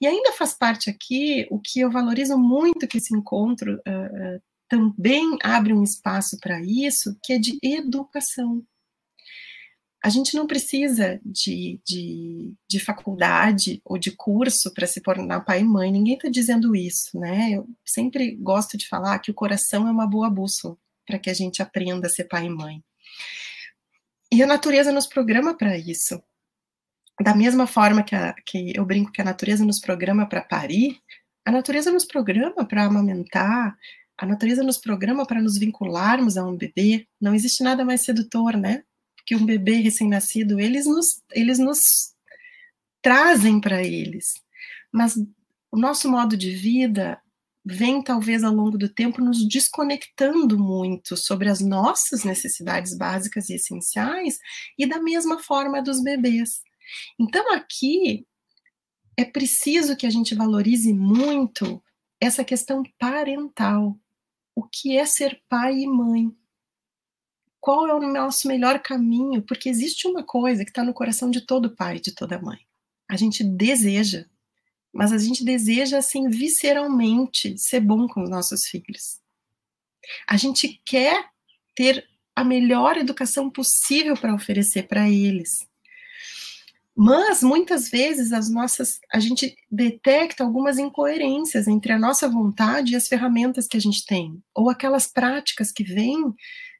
[0.00, 5.36] E ainda faz parte aqui o que eu valorizo muito que esse encontro uh, também
[5.42, 8.64] abre um espaço para isso, que é de educação
[10.04, 15.60] a gente não precisa de, de, de faculdade ou de curso para se tornar pai
[15.60, 17.52] e mãe, ninguém está dizendo isso, né?
[17.52, 20.76] Eu sempre gosto de falar que o coração é uma boa bússola
[21.06, 22.82] para que a gente aprenda a ser pai e mãe.
[24.32, 26.20] E a natureza nos programa para isso.
[27.20, 30.98] Da mesma forma que, a, que eu brinco que a natureza nos programa para parir,
[31.44, 33.76] a natureza nos programa para amamentar,
[34.18, 37.06] a natureza nos programa para nos vincularmos a um bebê.
[37.20, 38.82] Não existe nada mais sedutor, né?
[39.24, 42.14] Que um bebê recém-nascido, eles nos, eles nos
[43.00, 44.34] trazem para eles.
[44.92, 45.16] Mas
[45.70, 47.20] o nosso modo de vida
[47.64, 53.54] vem, talvez, ao longo do tempo, nos desconectando muito sobre as nossas necessidades básicas e
[53.54, 54.38] essenciais,
[54.78, 56.60] e da mesma forma dos bebês.
[57.18, 58.26] Então, aqui,
[59.16, 61.82] é preciso que a gente valorize muito
[62.20, 63.96] essa questão parental.
[64.54, 66.30] O que é ser pai e mãe?
[67.62, 69.40] Qual é o nosso melhor caminho?
[69.40, 72.58] Porque existe uma coisa que está no coração de todo pai e de toda mãe.
[73.08, 74.24] A gente deseja,
[74.92, 79.20] mas a gente deseja, assim, visceralmente ser bom com os nossos filhos.
[80.28, 81.26] A gente quer
[81.72, 82.04] ter
[82.34, 85.64] a melhor educação possível para oferecer para eles.
[86.96, 92.96] Mas muitas vezes as nossas a gente detecta algumas incoerências entre a nossa vontade e
[92.96, 96.34] as ferramentas que a gente tem, ou aquelas práticas que vêm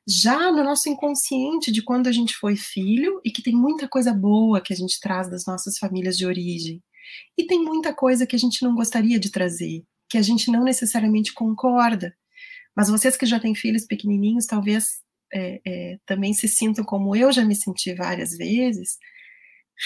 [0.09, 4.13] já no nosso inconsciente de quando a gente foi filho e que tem muita coisa
[4.13, 6.83] boa que a gente traz das nossas famílias de origem.
[7.37, 10.65] E tem muita coisa que a gente não gostaria de trazer, que a gente não
[10.65, 12.17] necessariamente concorda.
[12.77, 17.31] Mas vocês que já têm filhos pequenininhos, talvez é, é, também se sintam como eu
[17.33, 18.99] já me senti várias vezes,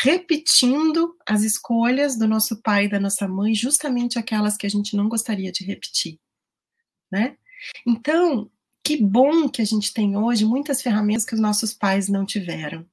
[0.02, 4.96] repetindo as escolhas do nosso pai e da nossa mãe, justamente aquelas que a gente
[4.96, 6.18] não gostaria de repetir,
[7.10, 7.36] né?
[7.86, 8.50] Então,
[8.86, 12.86] que bom que a gente tem hoje muitas ferramentas que os nossos pais não tiveram.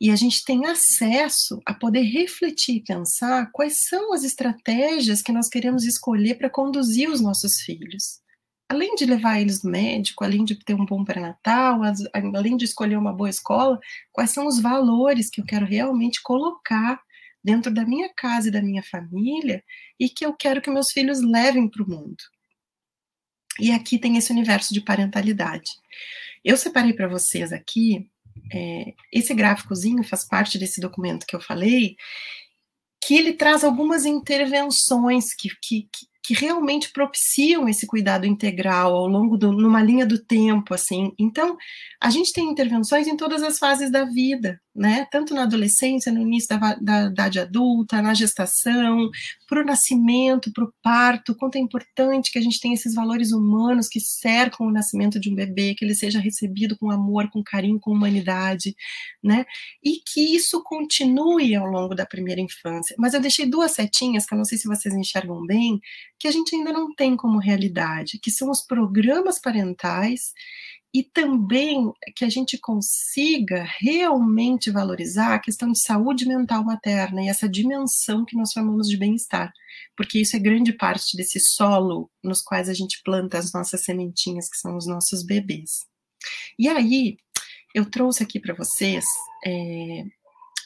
[0.00, 5.32] E a gente tem acesso a poder refletir e pensar quais são as estratégias que
[5.32, 8.20] nós queremos escolher para conduzir os nossos filhos
[8.68, 11.80] além de levar eles no médico, além de ter um bom pré-natal,
[12.32, 13.80] além de escolher uma boa escola,
[14.12, 17.02] quais são os valores que eu quero realmente colocar
[17.42, 19.64] dentro da minha casa e da minha família
[19.98, 22.22] e que eu quero que meus filhos levem para o mundo.
[23.58, 25.72] E aqui tem esse universo de parentalidade.
[26.44, 28.08] Eu separei para vocês aqui,
[28.52, 31.96] é, esse gráficozinho faz parte desse documento que eu falei,
[33.02, 35.88] que ele traz algumas intervenções que, que,
[36.22, 41.12] que realmente propiciam esse cuidado integral ao longo do, numa linha do tempo, assim.
[41.18, 41.56] Então,
[42.00, 45.06] a gente tem intervenções em todas as fases da vida, né?
[45.10, 49.10] Tanto na adolescência, no início da, da, da idade adulta, na gestação,
[49.48, 53.32] para o nascimento, para o parto, quanto é importante que a gente tenha esses valores
[53.32, 57.42] humanos que cercam o nascimento de um bebê, que ele seja recebido com amor, com
[57.42, 58.74] carinho, com humanidade,
[59.22, 59.44] né?
[59.82, 62.94] E que isso continue ao longo da primeira infância.
[62.98, 65.80] Mas eu deixei duas setinhas, que eu não sei se vocês enxergam bem,
[66.18, 70.32] que a gente ainda não tem como realidade, que são os programas parentais
[70.92, 77.28] e também que a gente consiga realmente valorizar a questão de saúde mental materna e
[77.28, 79.52] essa dimensão que nós chamamos de bem-estar,
[79.96, 84.48] porque isso é grande parte desse solo nos quais a gente planta as nossas sementinhas,
[84.48, 85.86] que são os nossos bebês.
[86.58, 87.16] E aí,
[87.72, 89.04] eu trouxe aqui para vocês.
[89.46, 90.04] É,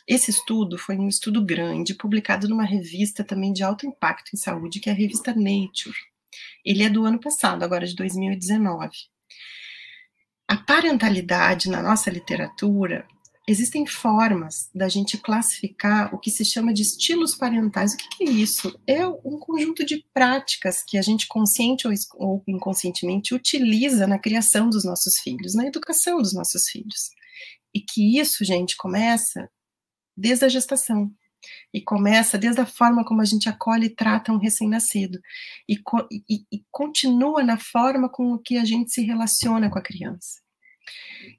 [0.09, 4.81] esse estudo foi um estudo grande, publicado numa revista também de alto impacto em saúde,
[4.81, 5.97] que é a revista Nature.
[6.65, 8.91] Ele é do ano passado, agora de 2019
[10.49, 13.07] a parentalidade na nossa literatura,
[13.47, 17.95] existem formas da gente classificar o que se chama de estilos parentais.
[17.95, 18.79] O que, é isso?
[18.87, 24.85] É um conjunto de práticas que a gente consciente ou inconscientemente utiliza na criação dos
[24.85, 27.11] nossos filhos, na educação dos nossos filhos.
[27.75, 29.49] E que isso, gente, começa
[30.17, 31.11] desde a gestação.
[31.75, 35.19] E começa desde a forma como a gente acolhe e trata um recém-nascido.
[35.69, 35.75] E,
[36.31, 40.41] e, e continua na forma com que a gente se relaciona com a criança.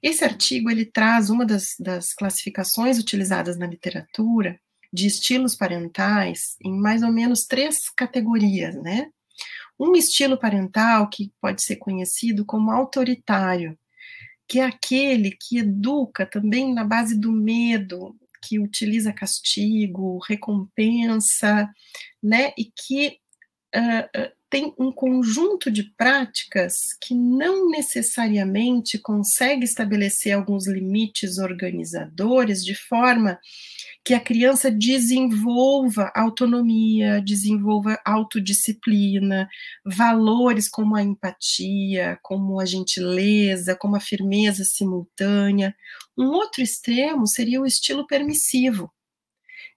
[0.02, 4.60] Esse artigo ele traz uma das, das classificações utilizadas na literatura
[4.92, 9.08] de estilos parentais em mais ou menos três categorias, né?
[9.78, 13.78] Um estilo parental que pode ser conhecido como autoritário,
[14.48, 18.16] que é aquele que educa também na base do medo,
[18.46, 21.68] que utiliza castigo, recompensa,
[22.22, 22.52] né?
[22.56, 23.18] E que
[23.74, 32.74] uh, tem um conjunto de práticas que não necessariamente consegue estabelecer alguns limites organizadores de
[32.74, 33.38] forma
[34.04, 39.48] que a criança desenvolva autonomia, desenvolva autodisciplina,
[39.84, 45.74] valores como a empatia, como a gentileza, como a firmeza simultânea.
[46.16, 48.92] Um outro extremo seria o estilo permissivo,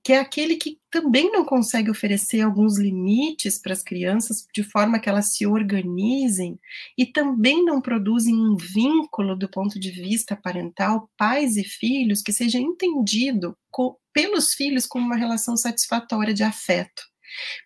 [0.10, 5.00] que é aquele que também não consegue oferecer alguns limites para as crianças de forma
[5.00, 6.60] que elas se organizem
[6.98, 12.34] e também não produzem um vínculo do ponto de vista parental, pais e filhos, que
[12.34, 13.56] seja entendido
[14.12, 17.04] pelos filhos como uma relação satisfatória de afeto.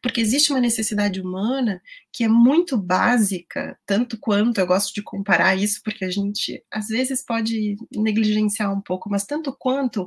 [0.02, 1.82] Porque existe uma necessidade humana
[2.12, 6.90] que é muito básica, tanto quanto eu gosto de comparar isso, porque a gente às
[6.90, 10.06] vezes pode negligenciar um pouco, mas tanto quanto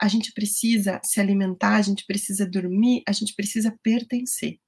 [0.00, 4.58] a gente precisa se alimentar, a gente precisa dormir, a gente precisa pertencer.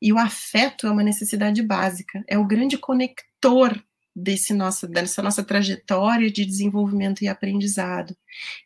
[0.00, 3.82] E o afeto é uma necessidade básica, é o grande conector
[4.14, 8.16] desse nosso, dessa nossa trajetória de desenvolvimento e aprendizado.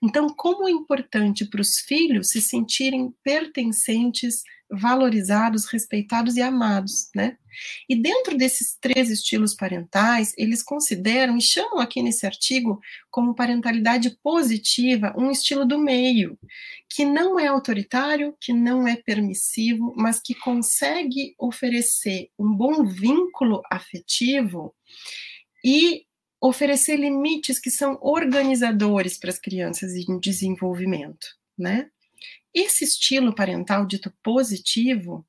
[0.03, 7.37] Então, como é importante para os filhos se sentirem pertencentes valorizados, respeitados e amados, né?
[7.89, 14.17] E dentro desses três estilos parentais, eles consideram e chamam aqui nesse artigo como parentalidade
[14.23, 16.39] positiva um estilo do meio,
[16.89, 23.63] que não é autoritário, que não é permissivo, mas que consegue oferecer um bom vínculo
[23.71, 24.75] afetivo
[25.65, 26.05] e
[26.41, 31.89] oferecer limites que são organizadores para as crianças em desenvolvimento, né?
[32.55, 35.27] Esse estilo parental dito positivo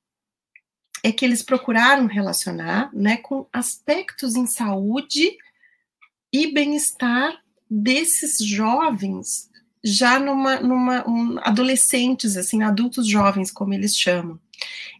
[1.03, 5.35] é que eles procuraram relacionar, né, com aspectos em saúde
[6.31, 9.49] e bem-estar desses jovens
[9.83, 14.39] já numa, numa um, adolescentes, assim, adultos jovens, como eles chamam.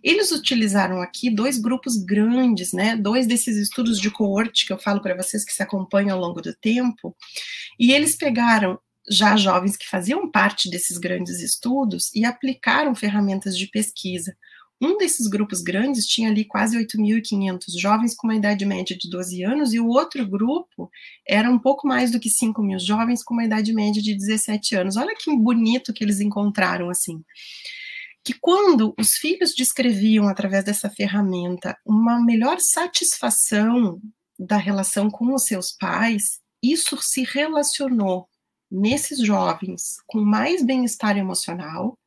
[0.04, 2.96] Eles utilizaram aqui dois grupos grandes, né?
[2.96, 6.40] Dois desses estudos de coorte que eu falo para vocês que se acompanham ao longo
[6.40, 7.16] do tempo,
[7.80, 8.80] e eles pegaram
[9.10, 14.36] já jovens que faziam parte desses grandes estudos e aplicaram ferramentas de pesquisa.
[14.82, 19.44] Um desses grupos grandes tinha ali quase 8.500 jovens com uma idade média de 12
[19.44, 20.90] anos, e o outro grupo
[21.28, 24.76] era um pouco mais do que 5 mil jovens com uma idade média de 17
[24.76, 24.98] anos.
[24.98, 27.24] Olha que bonito que eles encontraram assim
[28.26, 34.02] que quando os filhos descreviam através dessa ferramenta uma melhor satisfação
[34.38, 38.28] da relação com os seus pais, isso se relacionou
[38.70, 41.98] nesses jovens com mais bem-estar emocional,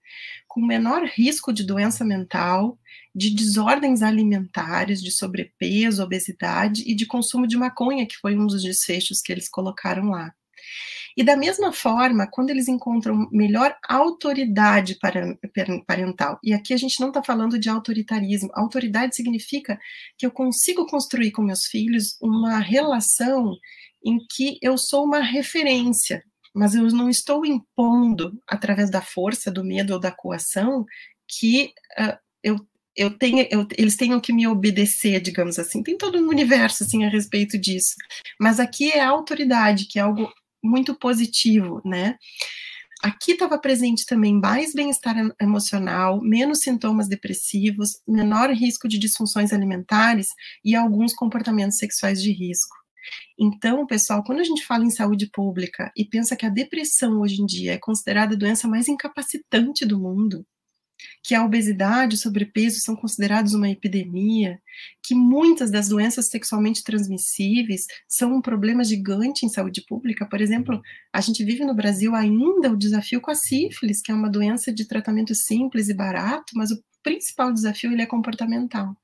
[0.46, 2.78] com menor risco de doença mental,
[3.14, 8.62] de desordens alimentares, de sobrepeso, obesidade e de consumo de maconha, que foi um dos
[8.62, 10.32] desfechos que eles colocaram lá.
[11.16, 14.96] E da mesma forma, quando eles encontram melhor autoridade
[15.84, 19.80] parental, e aqui a gente não está falando de autoritarismo, autoridade significa
[20.16, 23.52] que eu consigo construir com meus filhos uma relação
[24.04, 26.22] em que eu sou uma referência,
[26.58, 30.84] mas eu não estou impondo, através da força, do medo ou da coação,
[31.28, 32.56] que uh, eu,
[32.96, 35.84] eu tenho, eu, eles tenham que me obedecer, digamos assim.
[35.84, 37.94] Tem todo um universo assim a respeito disso.
[38.40, 40.32] Mas aqui é a autoridade, que é algo
[40.62, 42.16] muito positivo, né?
[43.04, 50.30] Aqui estava presente também mais bem-estar emocional, menos sintomas depressivos, menor risco de disfunções alimentares
[50.64, 52.76] e alguns comportamentos sexuais de risco.
[53.38, 57.40] Então, pessoal, quando a gente fala em saúde pública e pensa que a depressão hoje
[57.40, 60.44] em dia é considerada a doença mais incapacitante do mundo,
[61.22, 64.60] que a obesidade e o sobrepeso são considerados uma epidemia,
[65.02, 70.26] que muitas das doenças sexualmente transmissíveis são um problema gigante em saúde pública.
[70.26, 70.80] Por exemplo,
[71.12, 74.72] a gente vive no Brasil ainda o desafio com a sífilis, que é uma doença
[74.72, 78.96] de tratamento simples e barato, mas o principal desafio ele é comportamental.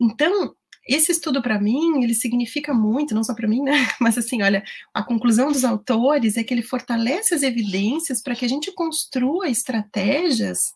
[0.00, 0.54] Então,
[0.86, 3.72] esse estudo para mim, ele significa muito, não só para mim, né?
[4.00, 4.62] Mas assim, olha,
[4.92, 9.48] a conclusão dos autores é que ele fortalece as evidências para que a gente construa
[9.48, 10.74] estratégias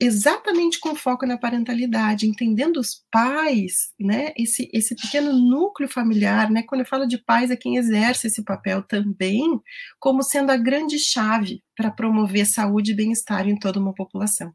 [0.00, 6.62] exatamente com foco na parentalidade, entendendo os pais, né, esse, esse pequeno núcleo familiar, né,
[6.62, 9.60] quando eu falo de pais é quem exerce esse papel também,
[9.98, 14.54] como sendo a grande chave para promover saúde e bem-estar em toda uma população.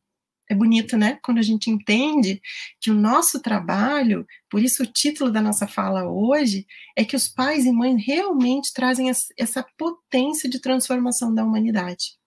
[0.53, 1.17] É bonito, né?
[1.23, 2.39] Quando a gente entende
[2.79, 7.27] que o nosso trabalho, por isso o título da nossa fala hoje, é que os
[7.27, 12.19] pais e mães realmente trazem essa potência de transformação da humanidade.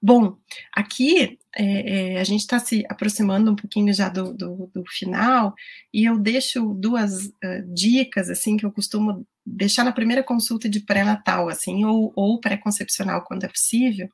[0.00, 0.38] Bom,
[0.72, 5.54] aqui é, é, a gente está se aproximando um pouquinho já do, do, do final,
[5.92, 10.80] e eu deixo duas uh, dicas, assim, que eu costumo deixar na primeira consulta de
[10.80, 14.08] pré-natal, assim, ou, ou pré-concepcional, quando é possível,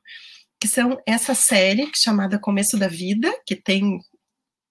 [0.61, 3.99] que são essa série chamada Começo da Vida, que tem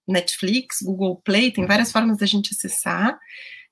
[0.07, 3.19] Netflix, Google Play, tem várias formas da gente acessar,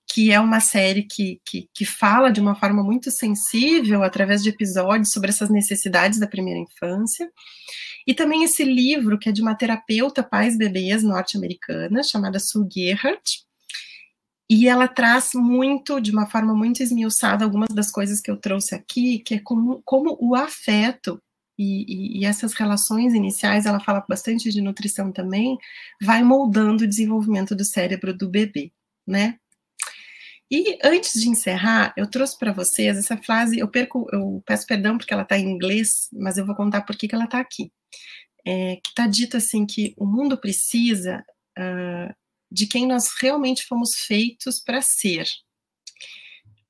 [0.06, 4.50] que é uma série que, que, que, fala de uma forma muito sensível, através de
[4.50, 7.32] episódios, sobre essas necessidades da primeira infância.
[8.06, 13.46] E também esse livro, que é de uma terapeuta pais-bebês norte-americana, chamada Sue Gerhardt,
[14.50, 18.76] e ela traz muito, de uma forma muito esmiuçada, algumas das coisas que eu trouxe
[18.76, 21.22] aqui, que é como, como o afeto
[21.60, 25.58] e, e, e, essas relações iniciais, ela fala bastante de nutrição também,
[26.02, 28.72] vai moldando o desenvolvimento do cérebro do bebê,
[29.06, 29.38] né?
[30.50, 34.98] E antes de encerrar, eu trouxe para vocês essa frase, eu perco, eu peço perdão
[34.98, 37.72] porque ela está em inglês, mas eu vou contar por que, ela está aqui.
[38.48, 41.24] É, que está dito assim que o mundo precisa
[41.60, 42.16] uh,
[42.50, 45.28] de quem nós realmente fomos feitos para ser.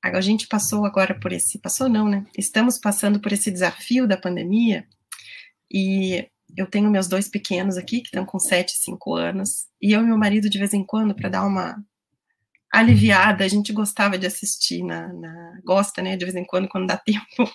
[0.02, 2.26] A gente passou agora por esse, passou não, né?
[2.36, 4.86] Estamos passando por esse desafio da pandemia
[5.70, 6.26] e
[6.56, 10.00] eu tenho meus dois pequenos aqui que estão com 7 e 5 anos e eu
[10.00, 11.76] e meu marido de vez em quando para dar uma
[12.72, 16.86] aliviada, a gente gostava de assistir na, na, gosta, né, de vez em quando, quando
[16.86, 17.50] dá tempo,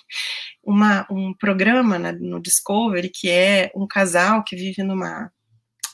[0.62, 5.32] uma, um programa na, no Discovery que é um casal que vive numa,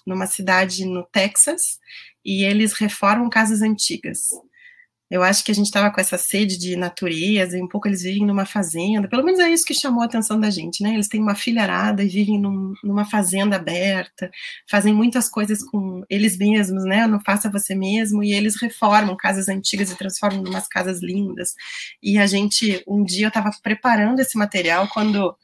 [0.06, 1.78] numa cidade no Texas
[2.24, 4.30] e eles reformam casas antigas.
[5.12, 8.02] Eu acho que a gente estava com essa sede de natureza, e um pouco eles
[8.02, 10.94] vivem numa fazenda, pelo menos é isso que chamou a atenção da gente, né?
[10.94, 14.30] Eles têm uma filharada e vivem num, numa fazenda aberta,
[14.66, 17.06] fazem muitas coisas com eles mesmos, né?
[17.06, 21.52] Não faça você mesmo, e eles reformam casas antigas e transformam em umas casas lindas.
[22.02, 25.36] E a gente, um dia eu estava preparando esse material quando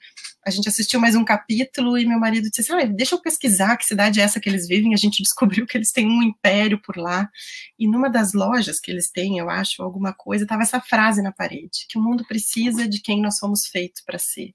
[0.48, 3.76] a gente assistiu mais um capítulo e meu marido disse assim, ah, deixa eu pesquisar
[3.76, 6.80] que cidade é essa que eles vivem, a gente descobriu que eles têm um império
[6.82, 7.28] por lá,
[7.78, 11.30] e numa das lojas que eles têm, eu acho, alguma coisa, estava essa frase na
[11.30, 14.54] parede, que o mundo precisa de quem nós somos feitos para ser.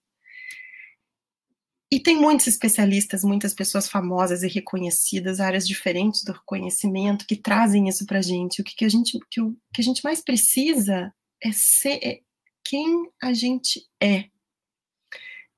[1.91, 7.87] E tem muitos especialistas, muitas pessoas famosas e reconhecidas, áreas diferentes do conhecimento, que trazem
[7.87, 8.61] isso para a gente.
[8.61, 12.19] O que, que, a gente, que, o que a gente mais precisa é ser é
[12.65, 14.25] quem a gente é,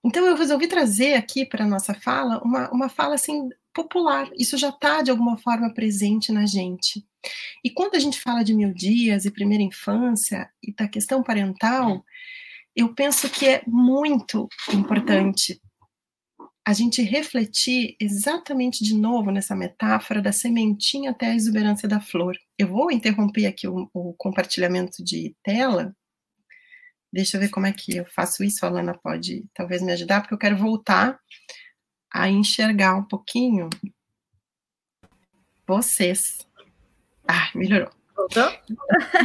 [0.05, 4.29] então eu resolvi trazer aqui para a nossa fala uma, uma fala assim popular.
[4.37, 7.05] Isso já está de alguma forma presente na gente.
[7.63, 12.03] E quando a gente fala de mil dias e primeira infância e da questão parental,
[12.75, 15.59] eu penso que é muito importante
[16.67, 22.35] a gente refletir exatamente de novo nessa metáfora da sementinha até a exuberância da flor.
[22.57, 25.95] Eu vou interromper aqui o, o compartilhamento de tela
[27.11, 28.65] Deixa eu ver como é que eu faço isso.
[28.65, 31.19] A Lana pode talvez me ajudar, porque eu quero voltar
[32.13, 33.69] a enxergar um pouquinho
[35.67, 36.47] vocês.
[37.27, 37.89] Ah, melhorou.
[38.15, 38.49] Voltou?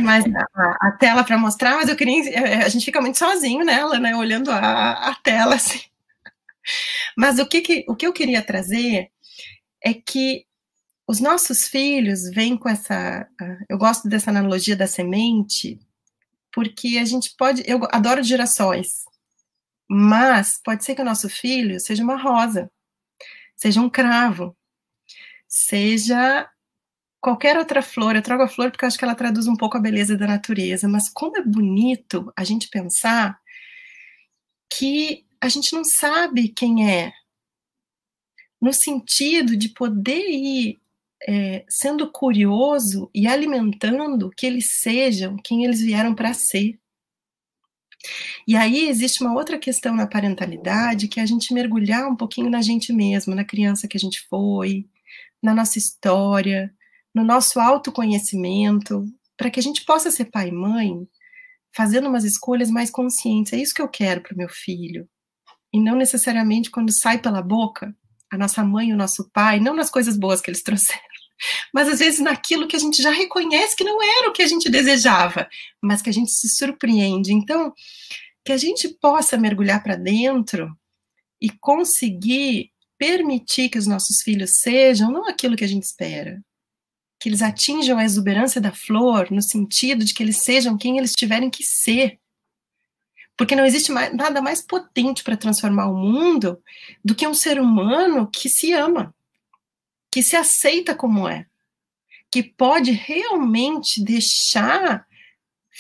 [0.03, 0.25] Mas
[0.55, 2.65] a, a tela para mostrar, mas eu queria.
[2.65, 4.17] A gente fica muito sozinho nela, né?
[4.17, 5.81] Olhando a, a tela assim.
[7.17, 9.11] Mas o que, que, o que eu queria trazer
[9.83, 10.45] é que
[11.07, 13.27] os nossos filhos vêm com essa.
[13.69, 15.79] Eu gosto dessa analogia da semente,
[16.53, 17.63] porque a gente pode.
[17.67, 19.05] Eu adoro girassóis,
[19.89, 22.71] mas pode ser que o nosso filho seja uma rosa,
[23.57, 24.57] seja um cravo,
[25.49, 26.49] seja
[27.21, 28.17] qualquer outra flor.
[28.17, 30.27] Eu trago a flor porque eu acho que ela traduz um pouco a beleza da
[30.27, 33.41] natureza, mas como é bonito a gente pensar
[34.69, 37.13] que a gente não sabe quem é,
[38.61, 40.80] no sentido de poder ir
[41.29, 46.79] é, sendo curioso e alimentando que eles sejam quem eles vieram para ser.
[48.49, 52.49] E aí existe uma outra questão na parentalidade, que é a gente mergulhar um pouquinho
[52.49, 54.87] na gente mesmo, na criança que a gente foi,
[55.43, 56.75] na nossa história,
[57.15, 59.05] no nosso autoconhecimento,
[59.37, 61.07] para que a gente possa ser pai e mãe
[61.75, 63.53] fazendo umas escolhas mais conscientes.
[63.53, 65.09] É isso que eu quero para o meu filho.
[65.73, 67.95] E não necessariamente quando sai pela boca
[68.31, 71.01] a nossa mãe e o nosso pai, não nas coisas boas que eles trouxeram,
[71.73, 74.47] mas às vezes naquilo que a gente já reconhece que não era o que a
[74.47, 75.49] gente desejava,
[75.83, 77.33] mas que a gente se surpreende.
[77.33, 77.73] Então,
[78.45, 80.75] que a gente possa mergulhar para dentro
[81.41, 86.43] e conseguir permitir que os nossos filhos sejam não aquilo que a gente espera,
[87.19, 91.13] que eles atinjam a exuberância da flor, no sentido de que eles sejam quem eles
[91.13, 92.19] tiverem que ser.
[93.37, 96.63] Porque não existe mais, nada mais potente para transformar o mundo
[97.03, 99.15] do que um ser humano que se ama
[100.11, 101.47] que se aceita como é,
[102.31, 105.07] que pode realmente deixar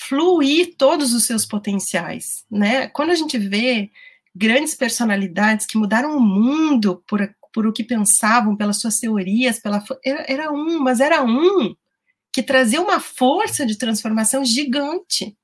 [0.09, 2.89] fluir todos os seus potenciais, né?
[2.89, 3.91] Quando a gente vê
[4.35, 7.21] grandes personalidades que mudaram o mundo por,
[7.53, 11.75] por o que pensavam, pelas suas teorias, pela era, era um, mas era um
[12.33, 15.37] que trazia uma força de transformação gigante.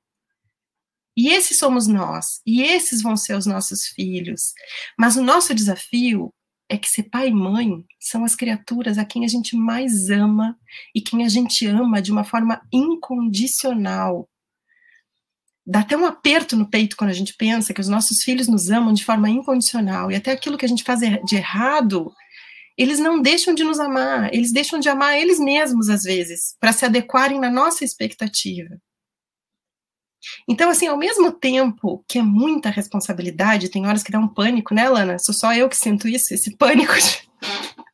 [1.15, 4.53] E esses somos nós, e esses vão ser os nossos filhos.
[4.97, 6.33] Mas o nosso desafio
[6.69, 10.57] é que ser pai e mãe são as criaturas a quem a gente mais ama
[10.93, 14.29] e quem a gente ama de uma forma incondicional.
[15.65, 18.69] Dá até um aperto no peito quando a gente pensa que os nossos filhos nos
[18.69, 22.11] amam de forma incondicional e até aquilo que a gente faz de errado,
[22.77, 26.71] eles não deixam de nos amar, eles deixam de amar eles mesmos às vezes, para
[26.71, 28.79] se adequarem na nossa expectativa.
[30.47, 34.73] Então, assim, ao mesmo tempo que é muita responsabilidade, tem horas que dá um pânico,
[34.73, 35.19] né, Lana?
[35.19, 36.93] Sou só eu que sinto isso, esse pânico.
[36.93, 37.27] De...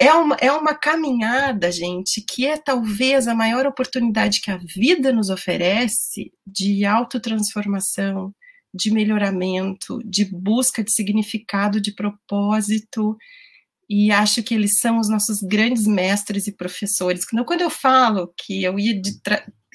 [0.00, 5.12] É uma, é uma caminhada, gente, que é talvez a maior oportunidade que a vida
[5.12, 8.32] nos oferece de autotransformação,
[8.72, 13.16] de melhoramento, de busca de significado, de propósito.
[13.90, 17.24] E acho que eles são os nossos grandes mestres e professores.
[17.24, 19.20] Quando eu falo que eu ia de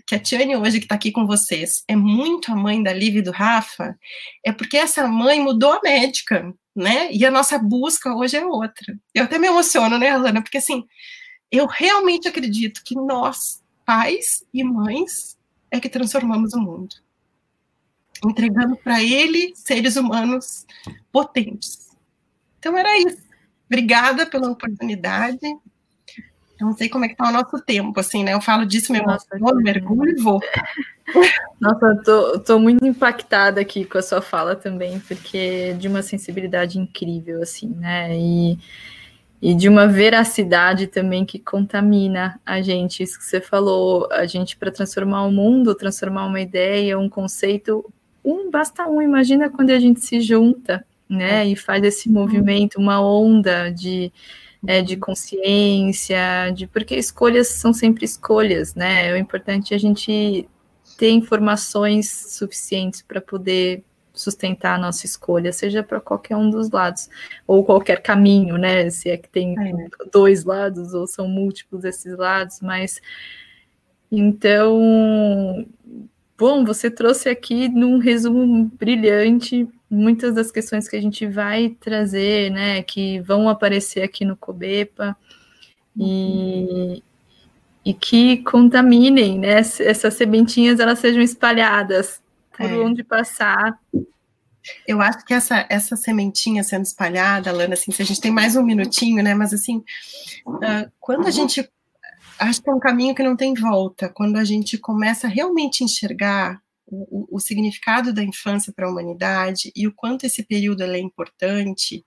[0.06, 3.18] que a Tiane hoje que está aqui com vocês é muito a mãe da Liv
[3.18, 3.97] e do Rafa,
[4.43, 7.12] é porque essa mãe mudou a médica, né?
[7.12, 8.97] E a nossa busca hoje é outra.
[9.14, 10.41] Eu até me emociono, né, Alana?
[10.41, 10.86] Porque assim,
[11.51, 15.38] eu realmente acredito que nós pais e mães
[15.72, 16.95] é que transformamos o mundo,
[18.26, 20.66] entregando para ele seres humanos
[21.12, 21.89] potentes.
[22.60, 23.24] Então era isso.
[23.66, 25.39] Obrigada pela oportunidade.
[26.64, 28.34] Eu não sei como é que tá o nosso tempo, assim, né?
[28.34, 30.39] Eu falo disso, Nossa, vou, mergulho e vou.
[31.59, 35.89] Nossa, eu tô, tô, muito impactada aqui com a sua fala também, porque é de
[35.89, 38.18] uma sensibilidade incrível, assim, né?
[38.18, 38.57] E,
[39.41, 43.03] e de uma veracidade também que contamina a gente.
[43.03, 47.93] Isso que você falou, a gente, para transformar o mundo, transformar uma ideia, um conceito,
[48.24, 49.01] um basta um.
[49.01, 51.45] Imagina quando a gente se junta, né?
[51.45, 54.14] E faz esse movimento, uma onda de
[54.66, 59.14] é, de consciência, de porque escolhas são sempre escolhas, né?
[59.14, 60.47] O importante é a gente
[60.97, 63.84] ter informações suficientes para poder
[64.14, 67.09] sustentar a nossa escolha, seja para qualquer um dos lados,
[67.47, 68.89] ou qualquer caminho, né?
[68.89, 69.88] Se é que tem é.
[70.11, 73.01] dois lados, ou são múltiplos esses lados, mas
[74.11, 75.66] então,
[76.38, 82.49] bom, você trouxe aqui num resumo brilhante muitas das questões que a gente vai trazer,
[82.51, 85.15] né, que vão aparecer aqui no Cobepa
[85.95, 87.03] e,
[87.85, 92.21] e que contaminem, né, essas sementinhas elas sejam espalhadas
[92.57, 92.73] por é.
[92.79, 93.77] onde passar.
[94.87, 98.55] Eu acho que essa, essa sementinha sendo espalhada, Lana, assim, se a gente tem mais
[98.55, 99.83] um minutinho, né, mas assim,
[100.47, 101.69] uh, quando a gente,
[102.39, 105.83] acho que é um caminho que não tem volta, quando a gente começa a realmente
[105.83, 106.63] enxergar
[107.09, 112.05] o, o, significado da infância para a humanidade e o quanto esse período é importante,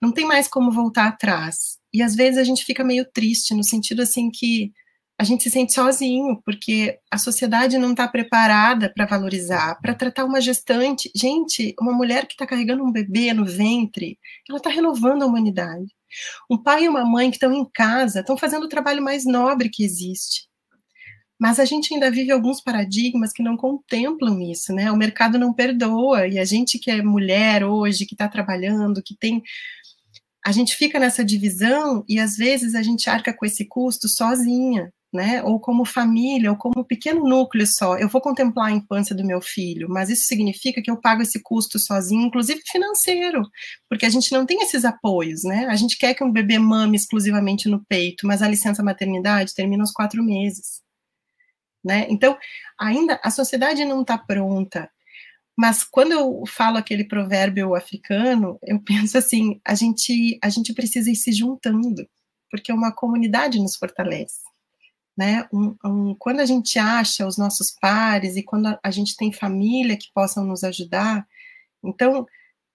[0.00, 1.78] não tem mais como voltar atrás.
[1.92, 4.72] E às vezes a gente fica meio triste, no sentido assim que
[5.18, 10.24] a gente se sente sozinho, porque a sociedade não está preparada para valorizar, para tratar
[10.24, 11.10] uma gestante.
[11.14, 14.18] Gente, uma mulher que está carregando um bebê no ventre,
[14.48, 15.86] ela está renovando a humanidade.
[16.50, 19.68] Um pai e uma mãe que estão em casa estão fazendo o trabalho mais nobre
[19.68, 20.48] que existe.
[21.38, 24.90] Mas a gente ainda vive alguns paradigmas que não contemplam isso, né?
[24.90, 29.16] O mercado não perdoa, e a gente que é mulher hoje, que está trabalhando, que
[29.16, 29.42] tem.
[30.46, 34.92] A gente fica nessa divisão e às vezes a gente arca com esse custo sozinha,
[35.12, 35.42] né?
[35.42, 37.96] Ou como família, ou como pequeno núcleo só.
[37.98, 41.40] Eu vou contemplar a infância do meu filho, mas isso significa que eu pago esse
[41.42, 43.42] custo sozinho, inclusive financeiro,
[43.88, 45.66] porque a gente não tem esses apoios, né?
[45.66, 49.82] A gente quer que um bebê mame exclusivamente no peito, mas a licença maternidade termina
[49.82, 50.83] aos quatro meses
[51.84, 52.06] né?
[52.08, 52.36] Então,
[52.78, 54.90] ainda a sociedade não está pronta.
[55.56, 61.10] Mas quando eu falo aquele provérbio africano, eu penso assim, a gente a gente precisa
[61.10, 62.08] ir se juntando,
[62.50, 64.40] porque uma comunidade nos fortalece.
[65.16, 65.46] Né?
[65.52, 69.32] Um, um, quando a gente acha os nossos pares e quando a, a gente tem
[69.32, 71.24] família que possam nos ajudar,
[71.84, 72.26] então,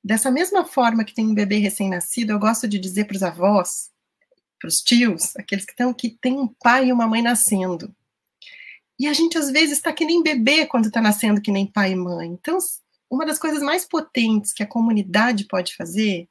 [0.03, 3.89] dessa mesma forma que tem um bebê recém-nascido, eu gosto de dizer para os avós,
[4.60, 7.93] para os tios, aqueles que estão que tem um pai e uma mãe nascendo.
[8.99, 11.93] E a gente, às vezes, está que nem bebê quando está nascendo que nem pai
[11.93, 12.27] e mãe.
[12.27, 12.57] Então,
[13.09, 16.27] uma das coisas mais potentes que a comunidade pode fazer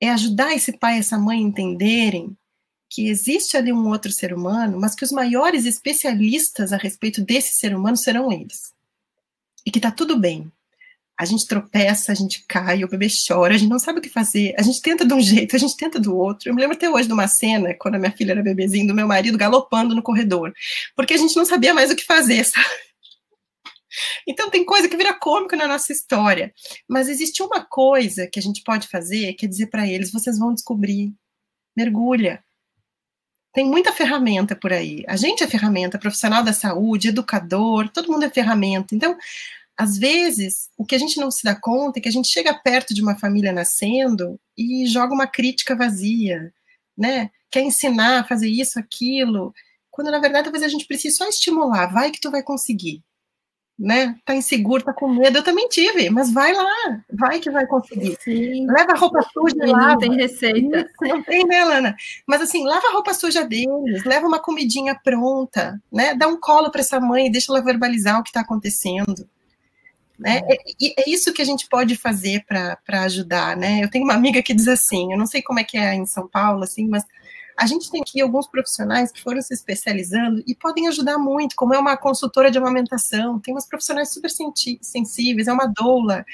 [0.00, 2.36] é ajudar esse pai e essa mãe a entenderem
[2.88, 7.54] que existe ali um outro ser humano, mas que os maiores especialistas a respeito desse
[7.54, 8.72] ser humano serão eles.
[9.64, 10.50] E que está tudo bem
[11.22, 14.08] a gente tropeça, a gente cai, o bebê chora, a gente não sabe o que
[14.08, 16.48] fazer, a gente tenta de um jeito, a gente tenta do outro.
[16.48, 18.94] Eu me lembro até hoje de uma cena, quando a minha filha era bebezinho, do
[18.94, 20.52] meu marido galopando no corredor,
[20.96, 22.66] porque a gente não sabia mais o que fazer, sabe?
[24.26, 26.52] Então tem coisa que vira cômico na nossa história,
[26.88, 30.36] mas existe uma coisa que a gente pode fazer, que é dizer para eles, vocês
[30.38, 31.12] vão descobrir,
[31.76, 32.42] mergulha.
[33.52, 35.04] Tem muita ferramenta por aí.
[35.06, 38.94] A gente é ferramenta, profissional da saúde, educador, todo mundo é ferramenta.
[38.94, 39.16] Então,
[39.76, 42.54] às vezes, o que a gente não se dá conta é que a gente chega
[42.54, 46.52] perto de uma família nascendo e joga uma crítica vazia,
[46.96, 47.30] né?
[47.50, 49.52] Quer ensinar a fazer isso, aquilo,
[49.90, 53.02] quando na verdade talvez a gente precise só estimular, vai que tu vai conseguir,
[53.78, 54.16] né?
[54.24, 58.16] Tá inseguro, tá com medo, eu também tive, mas vai lá, vai que vai conseguir.
[58.20, 58.66] Sim.
[58.66, 59.88] Leva a roupa suja lá.
[59.88, 60.88] Não tem receita.
[61.00, 61.96] não tem, né, Lana?
[62.26, 66.14] Mas assim, lava a roupa suja deles, leva uma comidinha pronta, né?
[66.14, 69.28] Dá um colo para essa mãe e deixa ela verbalizar o que está acontecendo.
[70.22, 70.40] Né?
[70.48, 73.82] É, é isso que a gente pode fazer para ajudar, né?
[73.82, 76.06] Eu tenho uma amiga que diz assim, eu não sei como é que é em
[76.06, 77.04] São Paulo, assim, mas
[77.56, 81.74] a gente tem aqui alguns profissionais que foram se especializando e podem ajudar muito, como
[81.74, 84.30] é uma consultora de amamentação, tem umas profissionais super
[84.80, 86.24] sensíveis, é uma doula,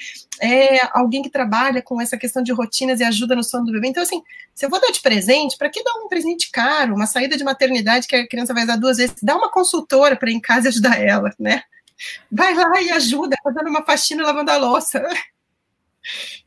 [0.41, 3.87] é alguém que trabalha com essa questão de rotinas e ajuda no sono do bebê.
[3.87, 4.21] Então, assim,
[4.55, 7.43] se eu vou dar de presente, para que dar um presente caro, uma saída de
[7.43, 9.15] maternidade que a criança vai dar duas vezes?
[9.21, 11.63] Dá uma consultora para ir em casa e ajudar ela, né?
[12.31, 15.03] Vai lá e ajuda, fazendo uma faxina lavando a louça.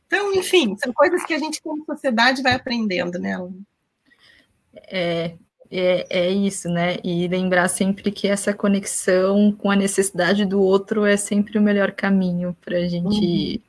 [0.05, 3.35] Então, enfim, são coisas que a gente, como sociedade, vai aprendendo, né?
[4.87, 5.35] É,
[5.71, 6.97] é, é isso, né?
[7.03, 11.91] E lembrar sempre que essa conexão com a necessidade do outro é sempre o melhor
[11.91, 13.61] caminho para a gente,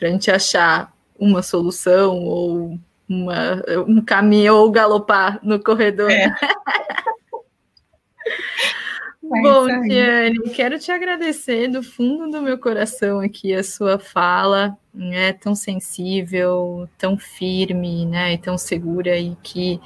[0.00, 0.08] uhum.
[0.08, 2.78] gente achar uma solução ou
[3.08, 6.10] uma, um caminho ou galopar no corredor.
[6.10, 6.34] É.
[9.28, 15.32] Bom, Tiane, quero te agradecer do fundo do meu coração aqui a sua fala, né,
[15.32, 19.80] tão sensível, tão firme, né, e tão segura e que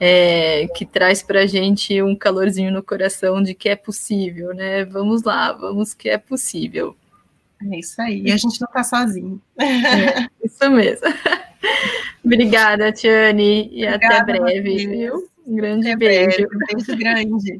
[0.00, 4.84] é, que traz para a gente um calorzinho no coração de que é possível, né?
[4.84, 6.96] Vamos lá, vamos que é possível.
[7.60, 9.40] É isso aí, e a gente não está sozinho.
[9.58, 11.06] É, isso mesmo.
[12.24, 15.28] Obrigada, Tiane, e Obrigada, até breve, viu?
[15.44, 16.36] Um grande até beijo.
[16.36, 17.52] Breve, um beijo grande.